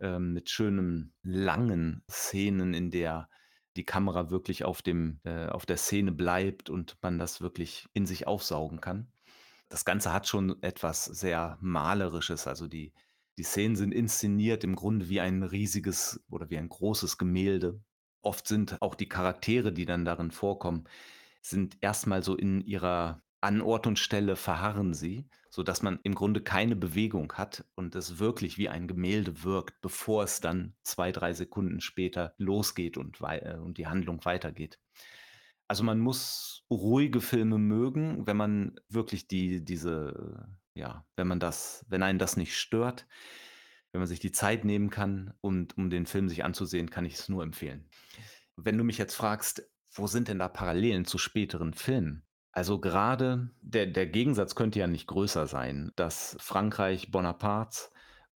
[0.00, 3.28] ähm, mit schönen langen Szenen, in der
[3.76, 8.06] die Kamera wirklich auf dem äh, auf der Szene bleibt und man das wirklich in
[8.06, 9.12] sich aufsaugen kann.
[9.68, 12.92] Das Ganze hat schon etwas sehr Malerisches, also die
[13.38, 17.80] die Szenen sind inszeniert im Grunde wie ein riesiges oder wie ein großes Gemälde.
[18.22, 20.84] Oft sind auch die Charaktere, die dann darin vorkommen,
[21.40, 26.40] sind erstmal so in ihrer an Ort und Stelle verharren sie, sodass man im Grunde
[26.42, 31.32] keine Bewegung hat und es wirklich wie ein Gemälde wirkt, bevor es dann zwei, drei
[31.32, 34.78] Sekunden später losgeht und, äh, und die Handlung weitergeht.
[35.68, 41.84] Also man muss ruhige Filme mögen, wenn man wirklich die, diese, ja, wenn man das,
[41.88, 43.06] wenn einen das nicht stört,
[43.92, 47.14] wenn man sich die Zeit nehmen kann und um den Film sich anzusehen, kann ich
[47.14, 47.88] es nur empfehlen.
[48.56, 52.24] Wenn du mich jetzt fragst, wo sind denn da Parallelen zu späteren Filmen?
[52.52, 57.90] Also gerade der der Gegensatz könnte ja nicht größer sein, dass Frankreich Bonapartes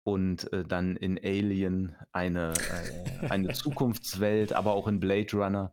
[0.04, 5.72] und, äh, dann in Alien eine äh, eine Zukunftswelt, aber auch in Blade Runner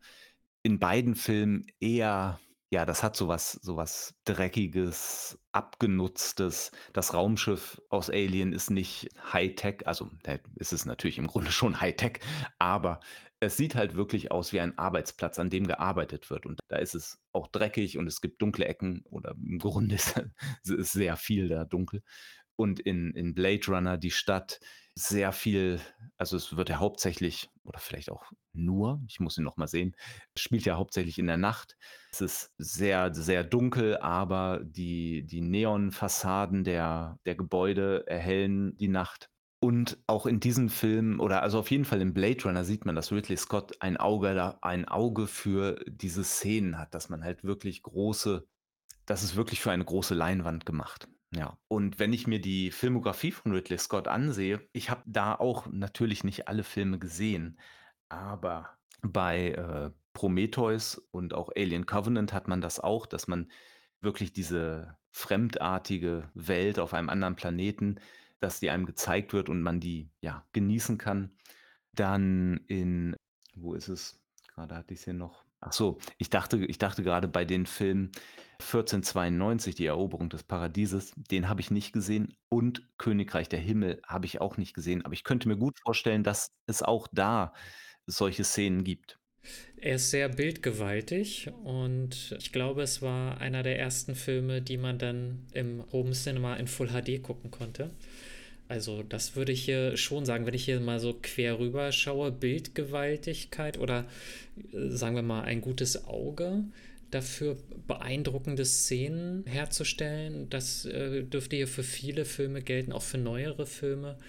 [0.64, 2.40] in beiden Filmen eher
[2.72, 6.72] ja, das hat so was so was Dreckiges, Abgenutztes.
[6.94, 10.10] Das Raumschiff aus Alien ist nicht Hightech, also,
[10.56, 12.20] ist es natürlich im Grunde schon Hightech,
[12.60, 13.00] aber
[13.40, 16.46] es sieht halt wirklich aus wie ein Arbeitsplatz, an dem gearbeitet wird.
[16.46, 20.22] Und da ist es auch dreckig und es gibt dunkle Ecken oder im Grunde ist,
[20.64, 22.04] ist sehr viel da dunkel.
[22.56, 24.60] Und in, in Blade Runner die Stadt
[25.00, 25.80] sehr viel,
[26.18, 29.96] also es wird ja hauptsächlich, oder vielleicht auch nur, ich muss ihn noch mal sehen,
[30.36, 31.78] spielt ja hauptsächlich in der Nacht.
[32.12, 39.30] Es ist sehr, sehr dunkel, aber die, die Neonfassaden der, der Gebäude erhellen die Nacht.
[39.62, 42.96] Und auch in diesem Film oder also auf jeden Fall im Blade Runner sieht man,
[42.96, 47.84] dass Ridley Scott ein Auge ein Auge für diese Szenen hat, dass man halt wirklich
[47.84, 48.48] große
[49.10, 51.08] das ist wirklich für eine große Leinwand gemacht.
[51.32, 51.58] Ja.
[51.68, 56.24] Und wenn ich mir die Filmografie von Ridley Scott ansehe, ich habe da auch natürlich
[56.24, 57.60] nicht alle Filme gesehen,
[58.10, 63.52] aber bei äh, Prometheus und auch Alien Covenant hat man das auch, dass man
[64.02, 68.00] wirklich diese fremdartige Welt auf einem anderen Planeten
[68.40, 71.36] dass die einem gezeigt wird und man die, ja, genießen kann.
[71.94, 73.16] Dann in
[73.56, 74.24] wo ist es?
[74.54, 75.44] Gerade hatte ich es hier noch.
[75.62, 78.12] Ach so, ich dachte ich dachte gerade bei den Film
[78.60, 84.26] 1492, die Eroberung des Paradieses, den habe ich nicht gesehen und Königreich der Himmel habe
[84.26, 87.54] ich auch nicht gesehen, aber ich könnte mir gut vorstellen, dass es auch da
[88.06, 89.20] solche Szenen gibt.
[89.78, 94.98] Er ist sehr bildgewaltig und ich glaube, es war einer der ersten Filme, die man
[94.98, 97.92] dann im Home Cinema in Full HD gucken konnte.
[98.70, 102.32] Also das würde ich hier schon sagen, wenn ich hier mal so quer rüber schaue,
[102.32, 104.06] Bildgewaltigkeit oder
[104.72, 106.64] äh, sagen wir mal ein gutes Auge
[107.10, 110.52] dafür beeindruckende Szenen herzustellen.
[110.52, 114.20] Das äh, dürfte hier für viele Filme gelten, auch für neuere Filme.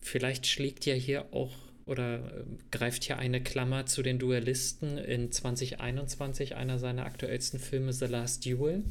[0.00, 1.54] Vielleicht schlägt ja hier auch
[1.86, 7.92] oder äh, greift hier eine Klammer zu den Duellisten in 2021, einer seiner aktuellsten Filme,
[7.92, 8.82] The Last Duel.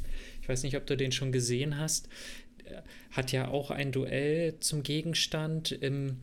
[0.42, 2.08] Ich weiß nicht, ob du den schon gesehen hast
[3.12, 6.18] hat ja auch ein Duell zum Gegenstand im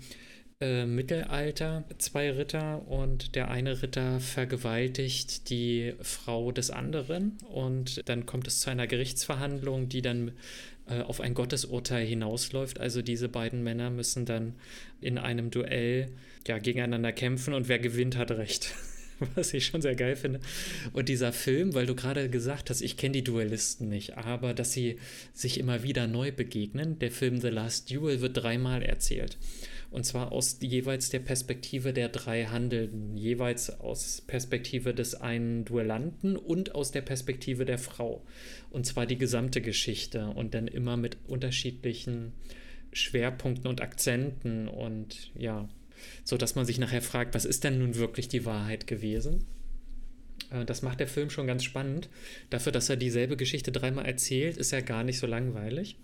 [0.61, 1.85] äh, Mittelalter.
[1.99, 8.61] Zwei Ritter und der eine Ritter vergewaltigt die Frau des anderen und dann kommt es
[8.61, 10.33] zu einer Gerichtsverhandlung, die dann
[10.89, 12.79] äh, auf ein Gottesurteil hinausläuft.
[12.79, 14.55] Also diese beiden Männer müssen dann
[15.01, 16.11] in einem Duell
[16.47, 18.75] ja, gegeneinander kämpfen und wer gewinnt, hat recht.
[19.35, 20.41] was ich schon sehr geil finde.
[20.93, 24.73] Und dieser Film, weil du gerade gesagt hast, ich kenne die Duellisten nicht, aber dass
[24.73, 24.99] sie
[25.33, 26.99] sich immer wieder neu begegnen.
[26.99, 29.39] Der Film The Last Duel wird dreimal erzählt.
[29.91, 36.37] Und zwar aus jeweils der Perspektive der drei Handelnden, jeweils aus Perspektive des einen Duellanten
[36.37, 38.25] und aus der Perspektive der Frau.
[38.71, 42.33] Und zwar die gesamte Geschichte und dann immer mit unterschiedlichen
[42.93, 45.69] Schwerpunkten und Akzenten und ja,
[46.25, 49.45] so dass man sich nachher fragt, was ist denn nun wirklich die Wahrheit gewesen?
[50.51, 52.09] Äh, das macht der Film schon ganz spannend.
[52.51, 55.97] Dafür, dass er dieselbe Geschichte dreimal erzählt, ist er gar nicht so langweilig.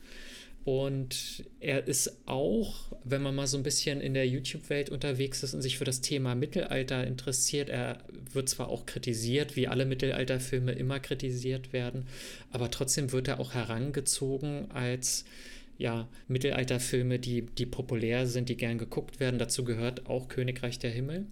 [0.64, 5.54] Und er ist auch, wenn man mal so ein bisschen in der YouTube-Welt unterwegs ist
[5.54, 10.72] und sich für das Thema Mittelalter interessiert, er wird zwar auch kritisiert, wie alle Mittelalterfilme
[10.72, 12.06] immer kritisiert werden,
[12.50, 15.24] aber trotzdem wird er auch herangezogen als
[15.81, 19.38] ja, Mittelalterfilme, die, die populär sind, die gern geguckt werden.
[19.38, 21.27] Dazu gehört auch Königreich der Himmel.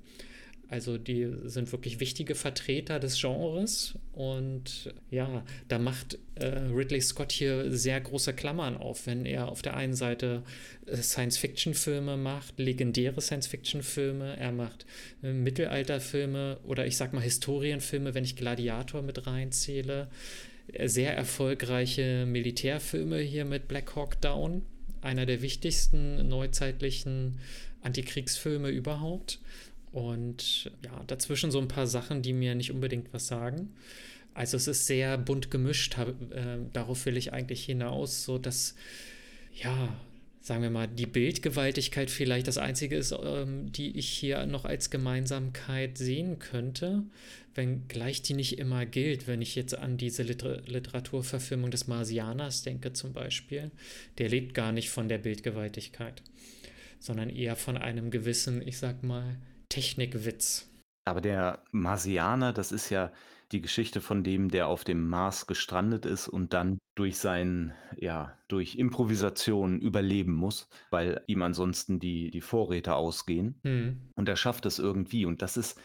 [0.71, 7.33] Also die sind wirklich wichtige Vertreter des Genres und ja, da macht äh, Ridley Scott
[7.33, 10.43] hier sehr große Klammern auf, wenn er auf der einen Seite
[10.85, 14.85] äh, Science-Fiction-Filme macht, legendäre Science-Fiction-Filme, er macht
[15.23, 20.09] äh, Mittelalterfilme oder ich sag mal Historienfilme, wenn ich Gladiator mit reinzähle,
[20.85, 24.63] sehr erfolgreiche Militärfilme hier mit Black Hawk Down,
[25.01, 27.39] einer der wichtigsten neuzeitlichen
[27.83, 29.41] Antikriegsfilme überhaupt.
[29.93, 33.71] Und ja, dazwischen so ein paar Sachen, die mir nicht unbedingt was sagen.
[34.35, 38.77] Also es ist sehr bunt gemischt, hab, äh, darauf will ich eigentlich hinaus, so dass,
[39.55, 39.97] ja,
[40.49, 44.89] sagen wir mal, die Bildgewaltigkeit vielleicht das Einzige ist, ähm, die ich hier noch als
[44.89, 47.05] Gemeinsamkeit sehen könnte,
[47.55, 52.95] wenngleich die nicht immer gilt, wenn ich jetzt an diese Liter Literaturverfilmung des Marsianers denke
[52.95, 53.71] zum Beispiel.
[54.17, 56.23] Der lebt gar nicht von der Bildgewaltigkeit,
[56.99, 59.37] sondern eher von einem gewissen, ich sag mal,
[59.69, 60.67] Technikwitz.
[61.05, 63.13] Aber der Marsianer, das ist ja
[63.53, 68.37] die Geschichte von dem, der auf dem Mars gestrandet ist und dann durch sein, ja,
[68.49, 73.61] durch Improvisation überleben muss, weil ihm ansonsten die, die Vorräte ausgehen.
[73.65, 74.11] Hm.
[74.15, 75.25] Und er schafft es irgendwie.
[75.25, 75.81] Und das ist,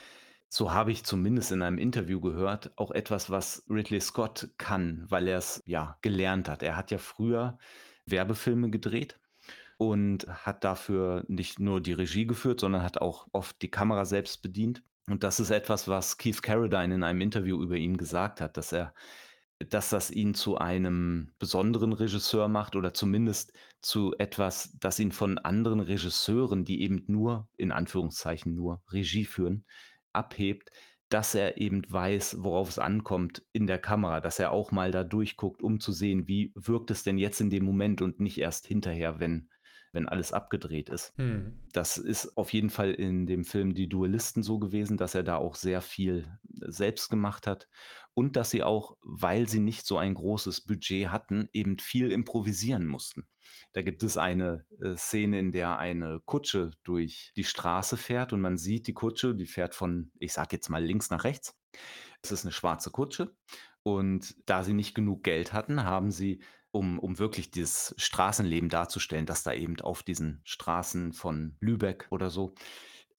[0.49, 5.27] so habe ich zumindest in einem Interview gehört, auch etwas, was Ridley Scott kann, weil
[5.27, 6.63] er es ja gelernt hat.
[6.63, 7.57] Er hat ja früher
[8.05, 9.19] Werbefilme gedreht
[9.77, 14.41] und hat dafür nicht nur die Regie geführt, sondern hat auch oft die Kamera selbst
[14.41, 14.83] bedient.
[15.09, 18.71] Und das ist etwas, was Keith Carradine in einem Interview über ihn gesagt hat, dass
[18.71, 18.93] er,
[19.59, 25.37] dass das ihn zu einem besonderen Regisseur macht oder zumindest zu etwas, das ihn von
[25.37, 29.65] anderen Regisseuren, die eben nur, in Anführungszeichen nur Regie führen,
[30.13, 30.71] abhebt,
[31.09, 35.03] dass er eben weiß, worauf es ankommt in der Kamera, dass er auch mal da
[35.03, 38.67] durchguckt, um zu sehen, wie wirkt es denn jetzt in dem Moment und nicht erst
[38.67, 39.49] hinterher, wenn
[39.93, 41.13] wenn alles abgedreht ist.
[41.17, 41.53] Hm.
[41.71, 45.37] Das ist auf jeden Fall in dem Film Die Duellisten so gewesen, dass er da
[45.37, 47.69] auch sehr viel selbst gemacht hat
[48.13, 52.85] und dass sie auch, weil sie nicht so ein großes Budget hatten, eben viel improvisieren
[52.87, 53.27] mussten.
[53.73, 58.41] Da gibt es eine äh, Szene, in der eine Kutsche durch die Straße fährt und
[58.41, 61.59] man sieht die Kutsche, die fährt von, ich sag jetzt mal links nach rechts.
[62.21, 63.35] Es ist eine schwarze Kutsche
[63.83, 66.41] und da sie nicht genug Geld hatten, haben sie
[66.73, 72.29] um, um wirklich dieses Straßenleben darzustellen, dass da eben auf diesen Straßen von Lübeck oder
[72.29, 72.53] so,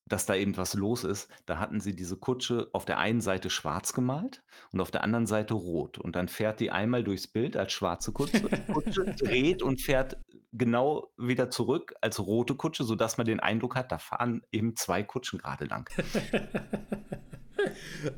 [0.07, 1.29] dass da eben was los ist.
[1.45, 5.25] Da hatten sie diese Kutsche auf der einen Seite schwarz gemalt und auf der anderen
[5.25, 5.97] Seite rot.
[5.97, 8.41] Und dann fährt die einmal durchs Bild als schwarze Kutsche,
[8.71, 10.17] Kutsche dreht und fährt
[10.51, 15.01] genau wieder zurück als rote Kutsche, sodass man den Eindruck hat, da fahren eben zwei
[15.01, 15.89] Kutschen gerade lang.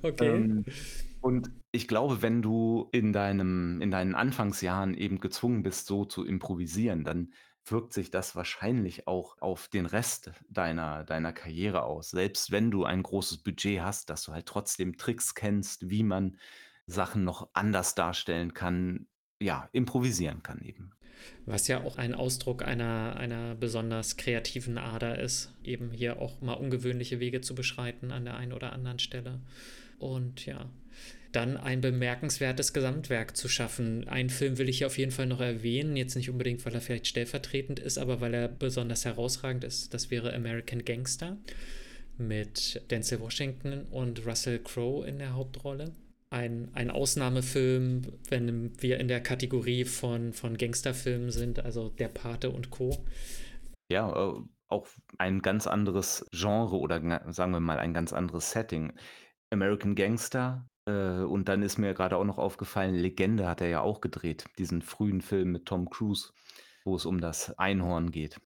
[0.02, 0.28] okay.
[0.28, 0.66] Ähm,
[1.28, 6.24] und ich glaube, wenn du in deinem in deinen Anfangsjahren eben gezwungen bist, so zu
[6.24, 7.34] improvisieren, dann
[7.66, 12.12] wirkt sich das wahrscheinlich auch auf den Rest deiner deiner Karriere aus.
[12.12, 16.38] Selbst wenn du ein großes Budget hast, dass du halt trotzdem Tricks kennst, wie man
[16.86, 19.08] Sachen noch anders darstellen kann,
[19.42, 20.92] ja, improvisieren kann eben.
[21.46, 26.54] Was ja auch ein Ausdruck einer, einer besonders kreativen Ader ist, eben hier auch mal
[26.54, 29.42] ungewöhnliche Wege zu beschreiten an der einen oder anderen Stelle.
[30.00, 30.70] Und ja,
[31.32, 34.08] dann ein bemerkenswertes Gesamtwerk zu schaffen.
[34.08, 36.82] Einen Film will ich hier auf jeden Fall noch erwähnen, jetzt nicht unbedingt, weil er
[36.82, 39.94] vielleicht stellvertretend ist, aber weil er besonders herausragend ist.
[39.94, 41.38] Das wäre American Gangster
[42.18, 45.94] mit Denzel Washington und Russell Crowe in der Hauptrolle.
[46.30, 52.50] Ein, ein Ausnahmefilm, wenn wir in der Kategorie von, von Gangsterfilmen sind, also Der Pate
[52.50, 53.06] und Co.
[53.90, 54.88] Ja, äh, auch
[55.18, 57.00] ein ganz anderes Genre oder
[57.32, 58.94] sagen wir mal ein ganz anderes Setting.
[59.50, 63.82] American Gangster äh, und dann ist mir gerade auch noch aufgefallen, Legende hat er ja
[63.82, 66.32] auch gedreht, diesen frühen Film mit Tom Cruise,
[66.84, 68.40] wo es um das Einhorn geht.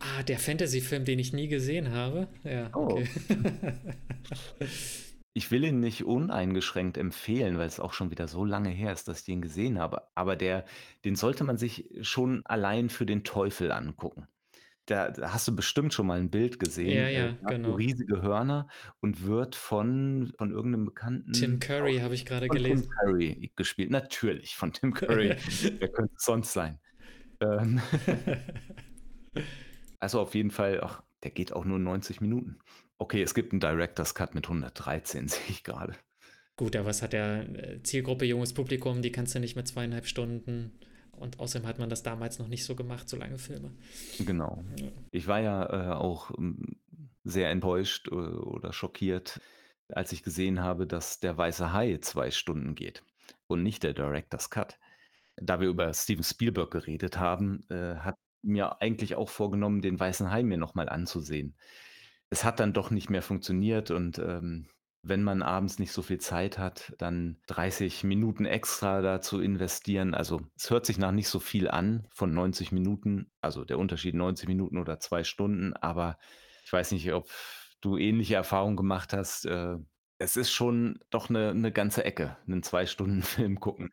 [0.00, 2.28] Ah, der Fantasy-Film, den ich nie gesehen habe.
[2.44, 3.00] Ja, Oh.
[3.00, 3.08] okay.
[5.34, 9.06] Ich will ihn nicht uneingeschränkt empfehlen, weil es auch schon wieder so lange her ist,
[9.06, 10.02] dass ich den gesehen habe.
[10.16, 10.64] Aber der,
[11.04, 14.26] den sollte man sich schon allein für den Teufel angucken.
[14.88, 16.96] Da, da hast du bestimmt schon mal ein Bild gesehen.
[16.96, 17.74] Ja, Äh, ja, hat so genau.
[17.74, 18.68] riesige Hörner
[19.00, 22.90] und wird von, von irgendeinem bekannten Tim Curry habe ich gerade Von Tim gelesen.
[22.90, 23.90] Curry gespielt.
[23.90, 25.36] Natürlich von Tim Curry.
[25.78, 26.78] Wer könnte es sonst sein?
[27.40, 27.80] Ähm,
[30.00, 32.58] also auf jeden Fall, ach, der geht auch nur 90 Minuten.
[32.96, 35.94] Okay, es gibt einen Director's Cut mit 113, sehe ich gerade.
[36.56, 39.02] Gut, aber was hat der äh, Zielgruppe junges Publikum?
[39.02, 40.72] Die kannst du nicht mit zweieinhalb Stunden.
[41.18, 43.72] Und außerdem hat man das damals noch nicht so gemacht, so lange Filme.
[44.18, 44.64] Genau.
[44.76, 44.88] Ja.
[45.10, 46.76] Ich war ja äh, auch ähm,
[47.24, 49.40] sehr enttäuscht äh, oder schockiert,
[49.88, 53.02] als ich gesehen habe, dass der Weiße Hai zwei Stunden geht
[53.46, 54.78] und nicht der Director's Cut.
[55.36, 60.30] Da wir über Steven Spielberg geredet haben, äh, hat mir eigentlich auch vorgenommen, den Weißen
[60.30, 61.54] Hai mir nochmal anzusehen.
[62.30, 64.68] es hat dann doch nicht mehr funktioniert und, ähm,
[65.02, 70.14] wenn man abends nicht so viel Zeit hat, dann 30 Minuten extra da zu investieren.
[70.14, 74.14] Also, es hört sich nach nicht so viel an von 90 Minuten, also der Unterschied
[74.14, 76.18] 90 Minuten oder 2 Stunden, aber
[76.64, 77.30] ich weiß nicht, ob
[77.80, 79.46] du ähnliche Erfahrungen gemacht hast.
[79.46, 79.76] Äh,
[80.18, 83.90] es ist schon doch 'ne 'ne ganze Ecke, 'nen 2 Stunden Film gucken.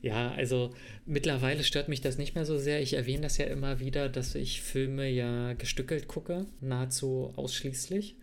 [0.00, 0.70] Ja, also
[1.06, 2.80] mittlerweile stört mich das nicht mehr so sehr.
[2.82, 8.16] Ich erwähne das ja immer wieder, dass ich Filme ja gestückelt gucke, nahezu ausschließlich.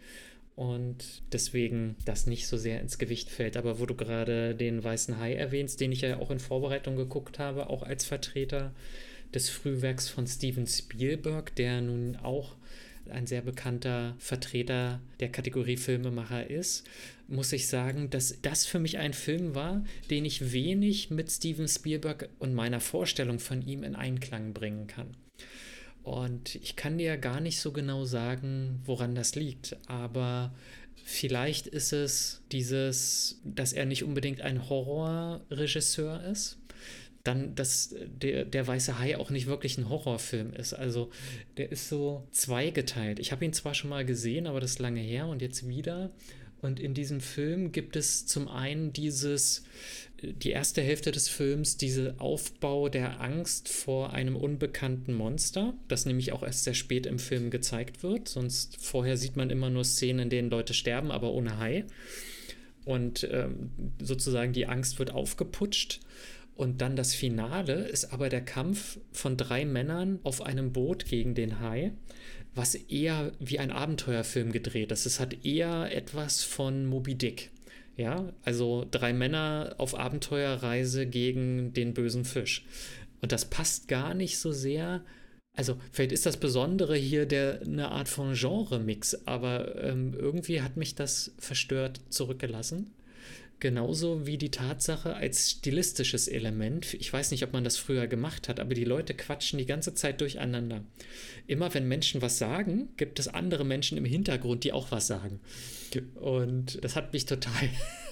[0.56, 3.58] Und deswegen das nicht so sehr ins Gewicht fällt.
[3.58, 7.40] Aber wo du gerade den Weißen Hai erwähnst, den ich ja auch in Vorbereitung geguckt
[7.40, 8.74] habe, auch als Vertreter
[9.34, 12.56] des Frühwerks von Steven Spielberg, der nun auch
[13.10, 16.88] ein sehr bekannter Vertreter der Kategorie Filmemacher ist,
[17.28, 21.68] muss ich sagen, dass das für mich ein Film war, den ich wenig mit Steven
[21.68, 25.16] Spielberg und meiner Vorstellung von ihm in Einklang bringen kann.
[26.06, 30.54] Und ich kann dir gar nicht so genau sagen, woran das liegt, aber
[31.04, 36.60] vielleicht ist es dieses, dass er nicht unbedingt ein Horrorregisseur ist,
[37.24, 40.74] dann, dass der, der Weiße Hai auch nicht wirklich ein Horrorfilm ist.
[40.74, 41.10] Also
[41.58, 43.18] der ist so zweigeteilt.
[43.18, 46.12] Ich habe ihn zwar schon mal gesehen, aber das ist lange her und jetzt wieder.
[46.62, 49.64] Und in diesem Film gibt es zum einen dieses,
[50.22, 56.32] die erste Hälfte des Films, diese Aufbau der Angst vor einem unbekannten Monster, das nämlich
[56.32, 58.30] auch erst sehr spät im Film gezeigt wird.
[58.30, 61.86] Sonst vorher sieht man immer nur Szenen, in denen Leute sterben, aber ohne Hai.
[62.86, 66.00] Und ähm, sozusagen die Angst wird aufgeputscht.
[66.56, 71.36] Und dann das Finale ist aber der Kampf von drei Männern auf einem Boot gegen
[71.36, 71.92] den Hai,
[72.54, 75.06] was eher wie ein Abenteuerfilm gedreht ist.
[75.06, 77.52] Es hat eher etwas von Moby Dick.
[77.98, 82.66] Ja, also drei Männer auf Abenteuerreise gegen den bösen Fisch.
[83.22, 85.04] Und das passt gar nicht so sehr.
[85.56, 90.76] Also, vielleicht ist das Besondere hier der, eine Art von Genre-Mix, aber ähm, irgendwie hat
[90.76, 92.92] mich das verstört zurückgelassen.
[93.60, 96.94] Genauso wie die Tatsache als stilistisches Element.
[96.96, 99.94] Ich weiß nicht, ob man das früher gemacht hat, aber die Leute quatschen die ganze
[99.94, 100.84] Zeit durcheinander.
[101.48, 105.40] Immer wenn Menschen was sagen, gibt es andere Menschen im Hintergrund, die auch was sagen.
[106.16, 107.70] Und das hat mich total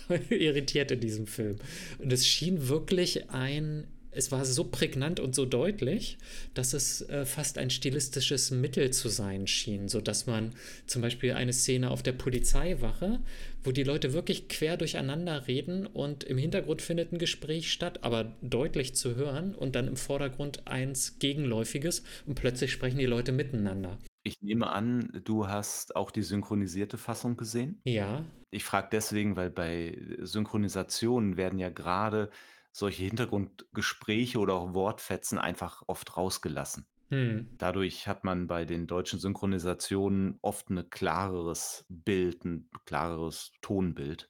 [0.30, 1.58] irritiert in diesem Film.
[2.00, 6.18] Und es schien wirklich ein es war so prägnant und so deutlich,
[6.54, 10.54] dass es äh, fast ein stilistisches Mittel zu sein schien, sodass man
[10.86, 13.20] zum Beispiel eine Szene auf der Polizeiwache,
[13.64, 18.36] wo die Leute wirklich quer durcheinander reden und im Hintergrund findet ein Gespräch statt, aber
[18.42, 23.98] deutlich zu hören und dann im Vordergrund eins Gegenläufiges und plötzlich sprechen die Leute miteinander.
[24.26, 27.84] Ich nehme an, du hast auch die synchronisierte Fassung gesehen?
[27.86, 28.26] Ja.
[28.52, 32.32] Ich frage deswegen, weil bei Synchronisationen werden ja gerade
[32.72, 36.88] solche Hintergrundgespräche oder auch Wortfetzen einfach oft rausgelassen.
[37.12, 37.54] Hm.
[37.60, 44.30] Dadurch hat man bei den deutschen Synchronisationen oft 'ne klareres Bild, 'n klareres Tonbild.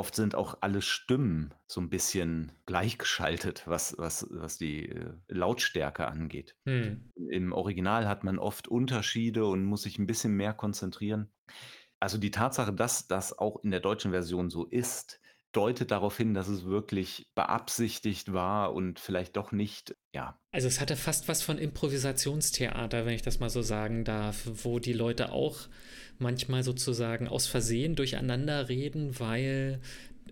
[0.00, 6.08] Oft sind auch alle Stimmen so 'n bisschen gleichgeschaltet, was was was die, äh, Lautstärke
[6.08, 6.56] angeht.
[6.66, 7.10] Hm.
[7.30, 11.32] Im Original hat man oft Unterschiede und muss sich 'n bisschen mehr konzentrieren.
[12.00, 15.20] Also, die Tatsache, dass das auch in der deutschen Version so ist,
[15.52, 20.38] deutet darauf hin, dass es wirklich beabsichtigt war und vielleicht doch nicht ja.
[20.54, 24.80] Also, es hatte fast was von Improvisationstheater, wenn ich das mal so sagen darf, wo
[24.80, 25.68] die Leute auch
[26.20, 29.80] manchmal sozusagen aus Versehen durcheinander reden, weil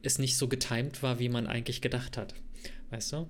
[0.03, 2.35] es nicht so getimt war, wie man eigentlich gedacht hat.
[2.91, 3.29] Weißt du?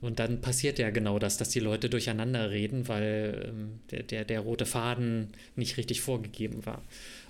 [0.00, 4.24] Und dann passiert ja genau das, dass die Leute durcheinander reden, weil ähm, der, der,
[4.24, 6.82] der rote Faden nicht richtig vorgegeben war.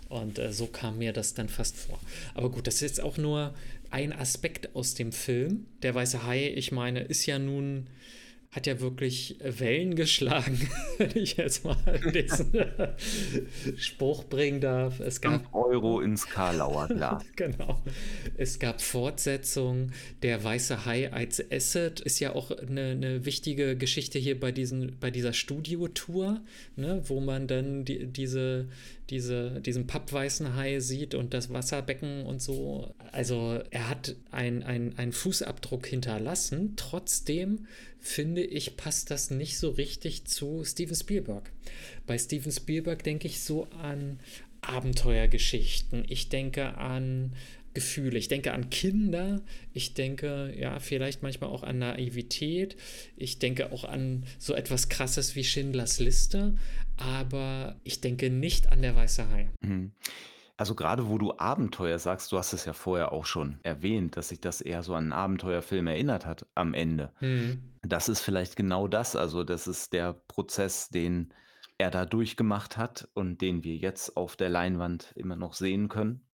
[0.08, 2.00] Und äh, so kam mir das dann fast vor.
[2.34, 3.54] Aber gut, das ist jetzt auch nur
[3.90, 5.66] ein Aspekt aus dem Film.
[5.82, 7.86] Der weiße Hai, ich meine, ist ja nun
[8.50, 10.58] hat ja wirklich Wellen geschlagen,
[10.98, 11.76] wenn ich jetzt mal
[12.14, 12.52] diesen
[13.76, 15.00] Spruch bringen darf.
[15.00, 17.24] Es gab 5 Euro ins Karlauer Glas.
[17.36, 17.82] genau.
[18.36, 19.92] Es gab Fortsetzungen.
[20.22, 24.98] Der Weiße Hai als Asset ist ja auch eine, eine wichtige Geschichte hier bei, diesen,
[24.98, 26.40] bei dieser Studiotour,
[26.76, 28.68] ne, wo man dann die, diese,
[29.10, 32.94] diese, diesen pappweißen Hai sieht und das Wasserbecken und so.
[33.12, 34.62] Also er hat einen
[34.96, 36.74] ein Fußabdruck hinterlassen.
[36.76, 37.66] Trotzdem
[38.00, 41.50] finde ich, passt das nicht so richtig zu Steven Spielberg.
[42.06, 44.20] Bei Steven Spielberg denke ich so an
[44.60, 46.04] Abenteuergeschichten.
[46.08, 47.32] Ich denke an
[47.74, 48.18] Gefühle.
[48.18, 49.40] Ich denke an Kinder.
[49.72, 52.76] Ich denke, ja, vielleicht manchmal auch an Naivität.
[53.16, 56.54] Ich denke auch an so etwas Krasses wie Schindlers Liste.
[56.98, 59.48] Aber ich denke nicht an der Weiße Hai.
[59.60, 59.92] Mhm.
[60.56, 64.30] Also gerade wo du Abenteuer sagst, du hast es ja vorher auch schon erwähnt, dass
[64.30, 67.12] sich das eher so an 'n Abenteuerfilm erinnert hat am Ende.
[67.20, 67.62] Mhm.
[67.82, 69.14] Das ist vielleicht genau das.
[69.14, 71.32] Also, das ist der Prozess, den
[71.78, 76.26] er da durchgemacht hat und den wir jetzt auf der Leinwand immer noch sehen können.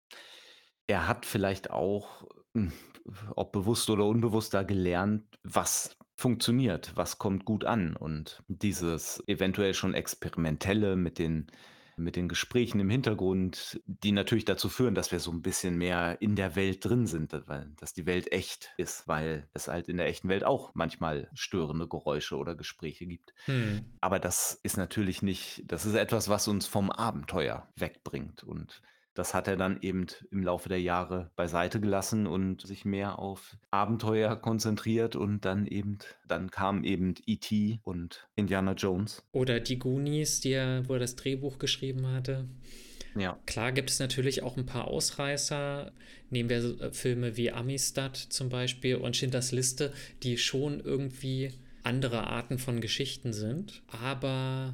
[0.86, 2.72] Er hat vielleicht auch, hm,
[3.36, 9.74] ob bewusst oder unbewusst, da gelernt, was funktioniert, was kommt gut an und dieses eventuell
[9.74, 11.48] schon Experimentelle mit den
[11.96, 16.20] mit den Gesprächen im Hintergrund, die natürlich dazu führen, dass wir so 'n bisschen mehr
[16.20, 19.96] in der Welt drin sind, weil dass die Welt echt ist, weil es halt in
[19.98, 23.32] der echten Welt auch manchmal störende Geräusche oder Gespräche gibt.
[23.48, 23.98] Mhm.
[24.00, 28.82] Aber das ist natürlich nicht das ist etwas, was uns vom Abenteuer wegbringt und
[29.14, 33.56] das hat er dann eben im Laufe der Jahre beiseite gelassen und sich mehr auf
[33.70, 37.80] Abenteuer konzentriert und dann eben dann kam eben E.T.
[37.84, 39.22] und Indiana Jones.
[39.32, 42.48] Oder die Goonies, die er wo er das Drehbuch geschrieben hatte.
[43.16, 43.38] Ja.
[43.46, 45.92] Klar gibt es natürlich auch ein paar Ausreißer.
[46.30, 49.92] Nehmen wir äh, Filme wie Amistad zum Beispiel und Schindlers Liste,
[50.22, 51.52] die schon irgendwie
[51.84, 53.82] andere Arten von Geschichten sind.
[53.86, 54.72] Aber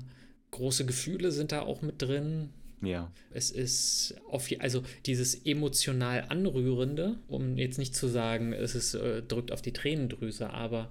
[0.53, 2.51] große Gefühle sind da auch mit drin.
[2.83, 3.12] Ja.
[3.31, 9.22] Es ist auf, also dieses emotional Anrührende, um jetzt nicht zu sagen, es ist, äh,
[9.22, 10.91] drückt auf die Tränendrüse, aber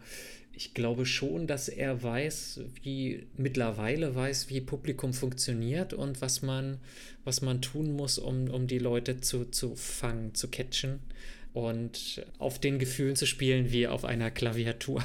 [0.59, 6.79] ich glaube schon, dass er weiß, wie mittlerweile weiß, wie Publikum funktioniert und was man,
[7.23, 10.99] was man tun muss, um, um die Leute zu, zu fangen, zu catchen
[11.53, 15.03] und auf den Gefühlen zu spielen wie auf einer Klaviatur.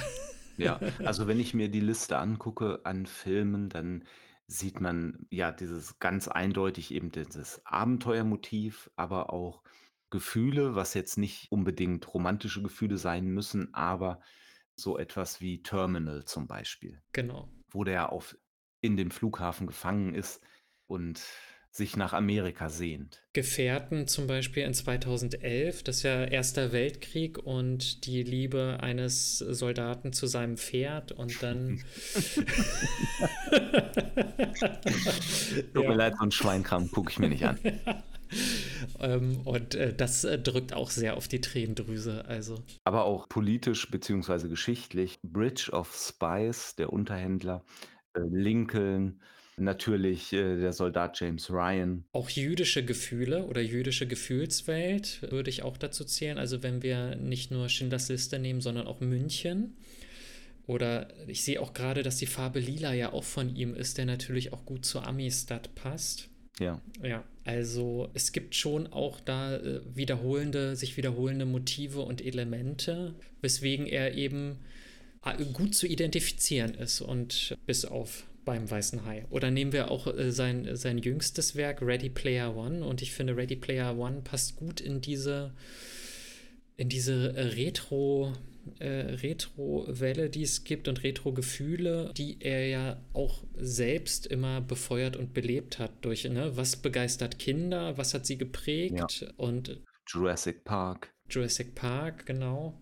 [0.56, 4.02] Ja, also wenn ich mir die Liste angucke an Filmen, dann
[4.46, 9.62] sieht man ja dieses ganz eindeutig eben dieses Abenteuermotiv, aber auch
[10.10, 14.20] Gefühle, was jetzt nicht unbedingt romantische Gefühle sein müssen, aber
[14.76, 17.02] so etwas wie Terminal zum Beispiel.
[17.12, 17.48] Genau.
[17.70, 18.36] Wo der auf
[18.80, 20.42] in dem Flughafen gefangen ist
[20.86, 21.24] und
[21.76, 23.20] sich nach Amerika sehnt.
[23.32, 30.12] Gefährten zum Beispiel in 2011, das ist ja Erster Weltkrieg und die Liebe eines Soldaten
[30.12, 31.82] zu seinem Pferd und dann.
[35.74, 37.58] Tut mir leid, so ein Schweinkram gucke ich mir nicht an.
[39.00, 42.24] ähm, und äh, das äh, drückt auch sehr auf die Tränendrüse.
[42.26, 42.58] Also.
[42.84, 44.48] Aber auch politisch bzw.
[44.48, 45.18] geschichtlich.
[45.22, 47.64] Bridge of Spies, der Unterhändler,
[48.14, 49.20] äh, Lincoln,
[49.56, 52.04] Natürlich äh, der Soldat James Ryan.
[52.12, 56.38] Auch jüdische Gefühle oder jüdische Gefühlswelt würde ich auch dazu zählen.
[56.38, 59.76] Also wenn wir nicht nur Schindlers Liste nehmen, sondern auch München.
[60.66, 64.06] Oder ich sehe auch gerade, dass die Farbe Lila ja auch von ihm ist, der
[64.06, 66.30] natürlich auch gut zur Amistad passt.
[66.58, 66.80] Ja.
[67.02, 73.86] Ja, also es gibt schon auch da äh, wiederholende, sich wiederholende Motive und Elemente, weswegen
[73.86, 74.58] er eben
[75.24, 79.24] äh, gut zu identifizieren ist und bis auf beim Weißen Hai.
[79.30, 82.84] Oder nehmen wir auch äh, sein, sein jüngstes Werk, Ready Player One.
[82.84, 85.52] Und ich finde, Ready Player One passt gut in diese,
[86.76, 88.32] in diese äh, Retro-
[88.78, 95.34] äh, Retro-Welle, die es gibt und Retro-Gefühle, die er ja auch selbst immer befeuert und
[95.34, 99.28] belebt hat durch, ne, was begeistert Kinder, was hat sie geprägt Ja.
[99.36, 102.80] und Jurassic Park, Jurassic Park, genau.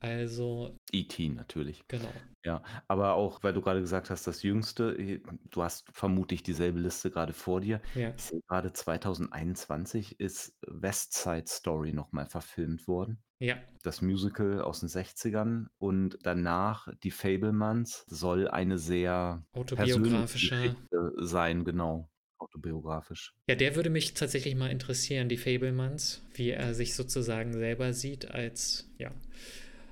[0.00, 1.28] Also, E.T.
[1.28, 1.86] natürlich.
[1.88, 2.12] genau.
[2.42, 5.20] Ja, aber auch, weil du gerade gesagt hast, das Jüngste, äh,
[5.50, 7.82] du hast vermutlich dieselbe Liste gerade vor dir.
[7.94, 8.14] Ja.
[8.16, 13.22] Ich sehe gerade 2021 ist West Side Story noch mal verfilmt worden.
[13.42, 20.76] Ja, Das Musical aus den 60ern und danach Die Fabelmans soll eine sehr autobiografische.
[21.16, 23.34] Sein, genau, autobiografisch.
[23.48, 28.30] Ja, der würde mich tatsächlich mal interessieren, die Fabelmans, wie er sich sozusagen selber sieht
[28.30, 29.10] als, ja,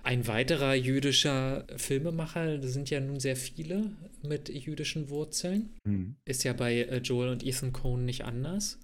[0.08, 2.56] ein weiterer jüdischer Filmemacher.
[2.56, 3.90] Das sind ja nun sehr viele
[4.22, 5.76] mit jüdischen Wurzeln.
[5.84, 6.16] Mhm.
[6.24, 8.80] Ist ja bei äh, Joel und Ethan Cohn nicht anders,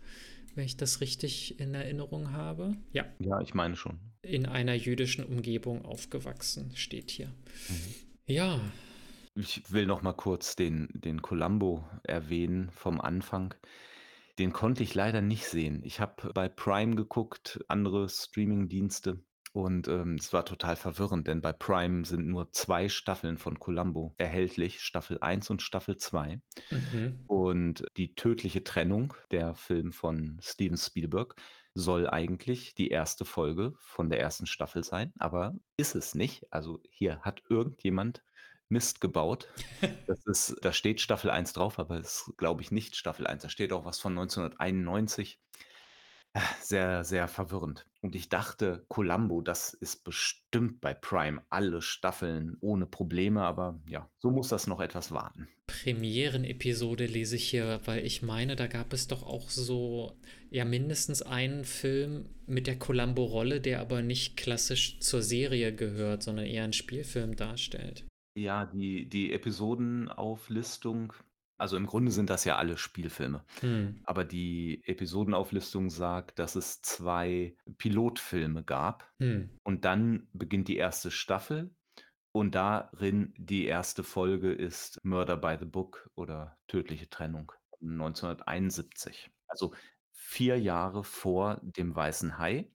[0.54, 2.76] wenn ich das richtig in Erinnerung habe.
[2.92, 3.98] Ja, Ja, ich meine schon.
[4.20, 7.28] in einer jüdischen Umgebung aufgewachsen, steht hier.
[7.68, 7.94] Mhm.
[8.26, 8.60] Ja,
[9.34, 13.54] Ich will noch mal kurz den den Columbo erwähnen vom Anfang.
[14.38, 15.80] Den konnte ich leider nicht sehen.
[15.84, 19.20] Ich habe bei Prime geguckt, andere Streamingdienste
[19.54, 24.12] und, ähm, es war total verwirrend, denn bei Prime sind nur 2 Staffeln von Columbo
[24.18, 26.40] erhältlich, Staffel 1 und Staffel 2.
[26.70, 27.22] mhm.
[27.28, 31.36] Und die tödliche Trennung, der Film von Steven Spielberg,
[31.72, 36.52] soll eigentlich die erste Folge von der ersten Staffel sein, aber ist es nicht.
[36.52, 38.24] Also, hier hat irgendjemand
[38.68, 39.46] Mist gebaut.
[40.08, 43.42] Das ist da steht Staffel 1 drauf, aber es ist, glaube ich, nicht Staffel 1.
[43.44, 45.38] Da steht auch was von 1991.
[46.60, 47.86] Sehr, sehr verwirrend.
[48.00, 54.10] Und ich dachte, Columbo, das ist bestimmt bei Prime alle Staffeln ohne Probleme, aber ja,
[54.18, 55.48] so muss das noch etwas warten.
[55.68, 60.18] Premierenepisode lese ich hier, weil ich meine, da gab es doch auch so,
[60.50, 66.46] ja, mindestens einen Film mit der Columbo-Rolle, der aber nicht klassisch zur Serie gehört, sondern
[66.46, 68.04] eher einen Spielfilm darstellt.
[68.36, 71.12] Ja, die die Episodenauflistung
[71.64, 73.42] Also im Grunde sind das ja alle Spielfilme.
[73.60, 74.02] Hm.
[74.04, 79.10] Aber die Episodenauflistung sagt, dass es zwei Pilotfilme gab.
[79.18, 79.48] Hm.
[79.62, 81.74] Und dann beginnt die erste Staffel.
[82.32, 87.50] Und darin die erste Folge ist Murder by the Book oder Tödliche Trennung
[87.80, 89.30] 1971.
[89.46, 89.72] Also
[90.12, 92.70] vier Jahre vor dem Weißen Hai.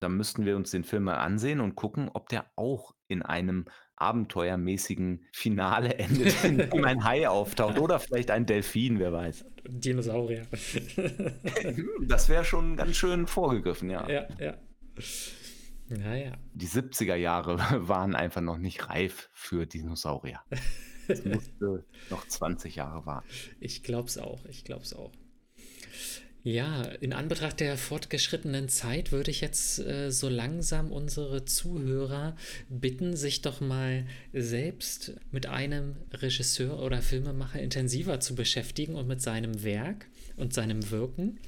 [0.00, 3.66] Da müssten wir uns den Film mal ansehen und gucken, ob der auch in einem
[3.96, 9.44] abenteuermäßigen Finale endet, in dem ein Hai auftaucht oder vielleicht ein Delfin, wer weiß.
[9.66, 10.46] Dinosaurier.
[12.06, 14.08] das wäre schon ganz schön vorgegriffen, ja.
[14.08, 14.58] Ja, ja.
[15.88, 16.32] Naja.
[16.54, 20.40] Die 70er Jahre waren einfach noch nicht reif für Dinosaurier.
[21.06, 23.28] Es musste noch 20 Jahre warten.
[23.60, 25.12] Ich glaub's auch, ich glaub's auch.
[26.46, 32.36] Ja, in Anbetracht der fortgeschrittenen Zeit würde ich jetzt äh, so langsam unsere Zuhörer
[32.68, 39.22] bitten, sich doch mal selbst mit einem Regisseur oder Filmemacher intensiver zu beschäftigen und mit
[39.22, 41.38] seinem Werk und seinem Wirken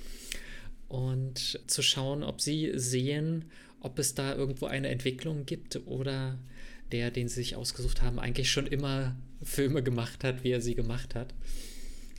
[0.88, 3.44] und zu schauen, ob sie sehen,
[3.82, 6.38] ob es da irgendwo eine Entwicklung gibt oder
[6.90, 10.74] der, den sie sich ausgesucht haben, eigentlich schon immer Filme gemacht hat, wie er sie
[10.74, 11.34] gemacht hat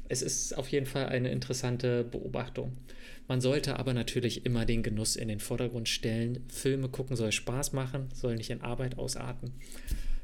[0.10, 2.78] es ist auf jeden Fall eine interessante Beobachtung.
[3.28, 6.46] Man sollte aber natürlich immer den Genuss in den Vordergrund stellen.
[6.48, 9.52] Filme gucken soll Spaß machen, soll nicht in Arbeit ausarten.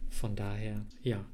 [0.10, 1.26] Von daher, ja.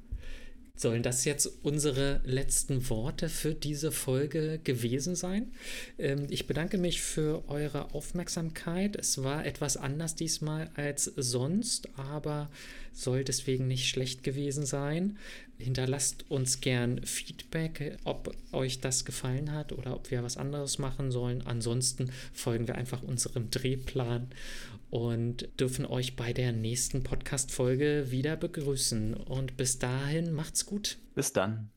[0.79, 5.51] Sollen das jetzt unsere letzten Worte für diese Folge gewesen sein?
[5.97, 8.95] Ähm, ich bedanke mich für eure Aufmerksamkeit.
[8.95, 12.49] Es war etwas anders diesmal als sonst, aber
[12.93, 15.17] soll deswegen nicht schlecht gewesen sein.
[15.57, 21.11] Hinterlasst uns gern Feedback, ob euch das gefallen hat oder ob wir was anderes machen
[21.11, 21.41] sollen.
[21.45, 24.29] Ansonsten folgen wir einfach unserem Drehplan
[24.89, 29.13] und dürfen euch bei der nächsten Podcast-Folge wieder begrüßen.
[29.13, 30.97] Und bis dahin macht's gut.
[31.15, 31.69] Bis dann.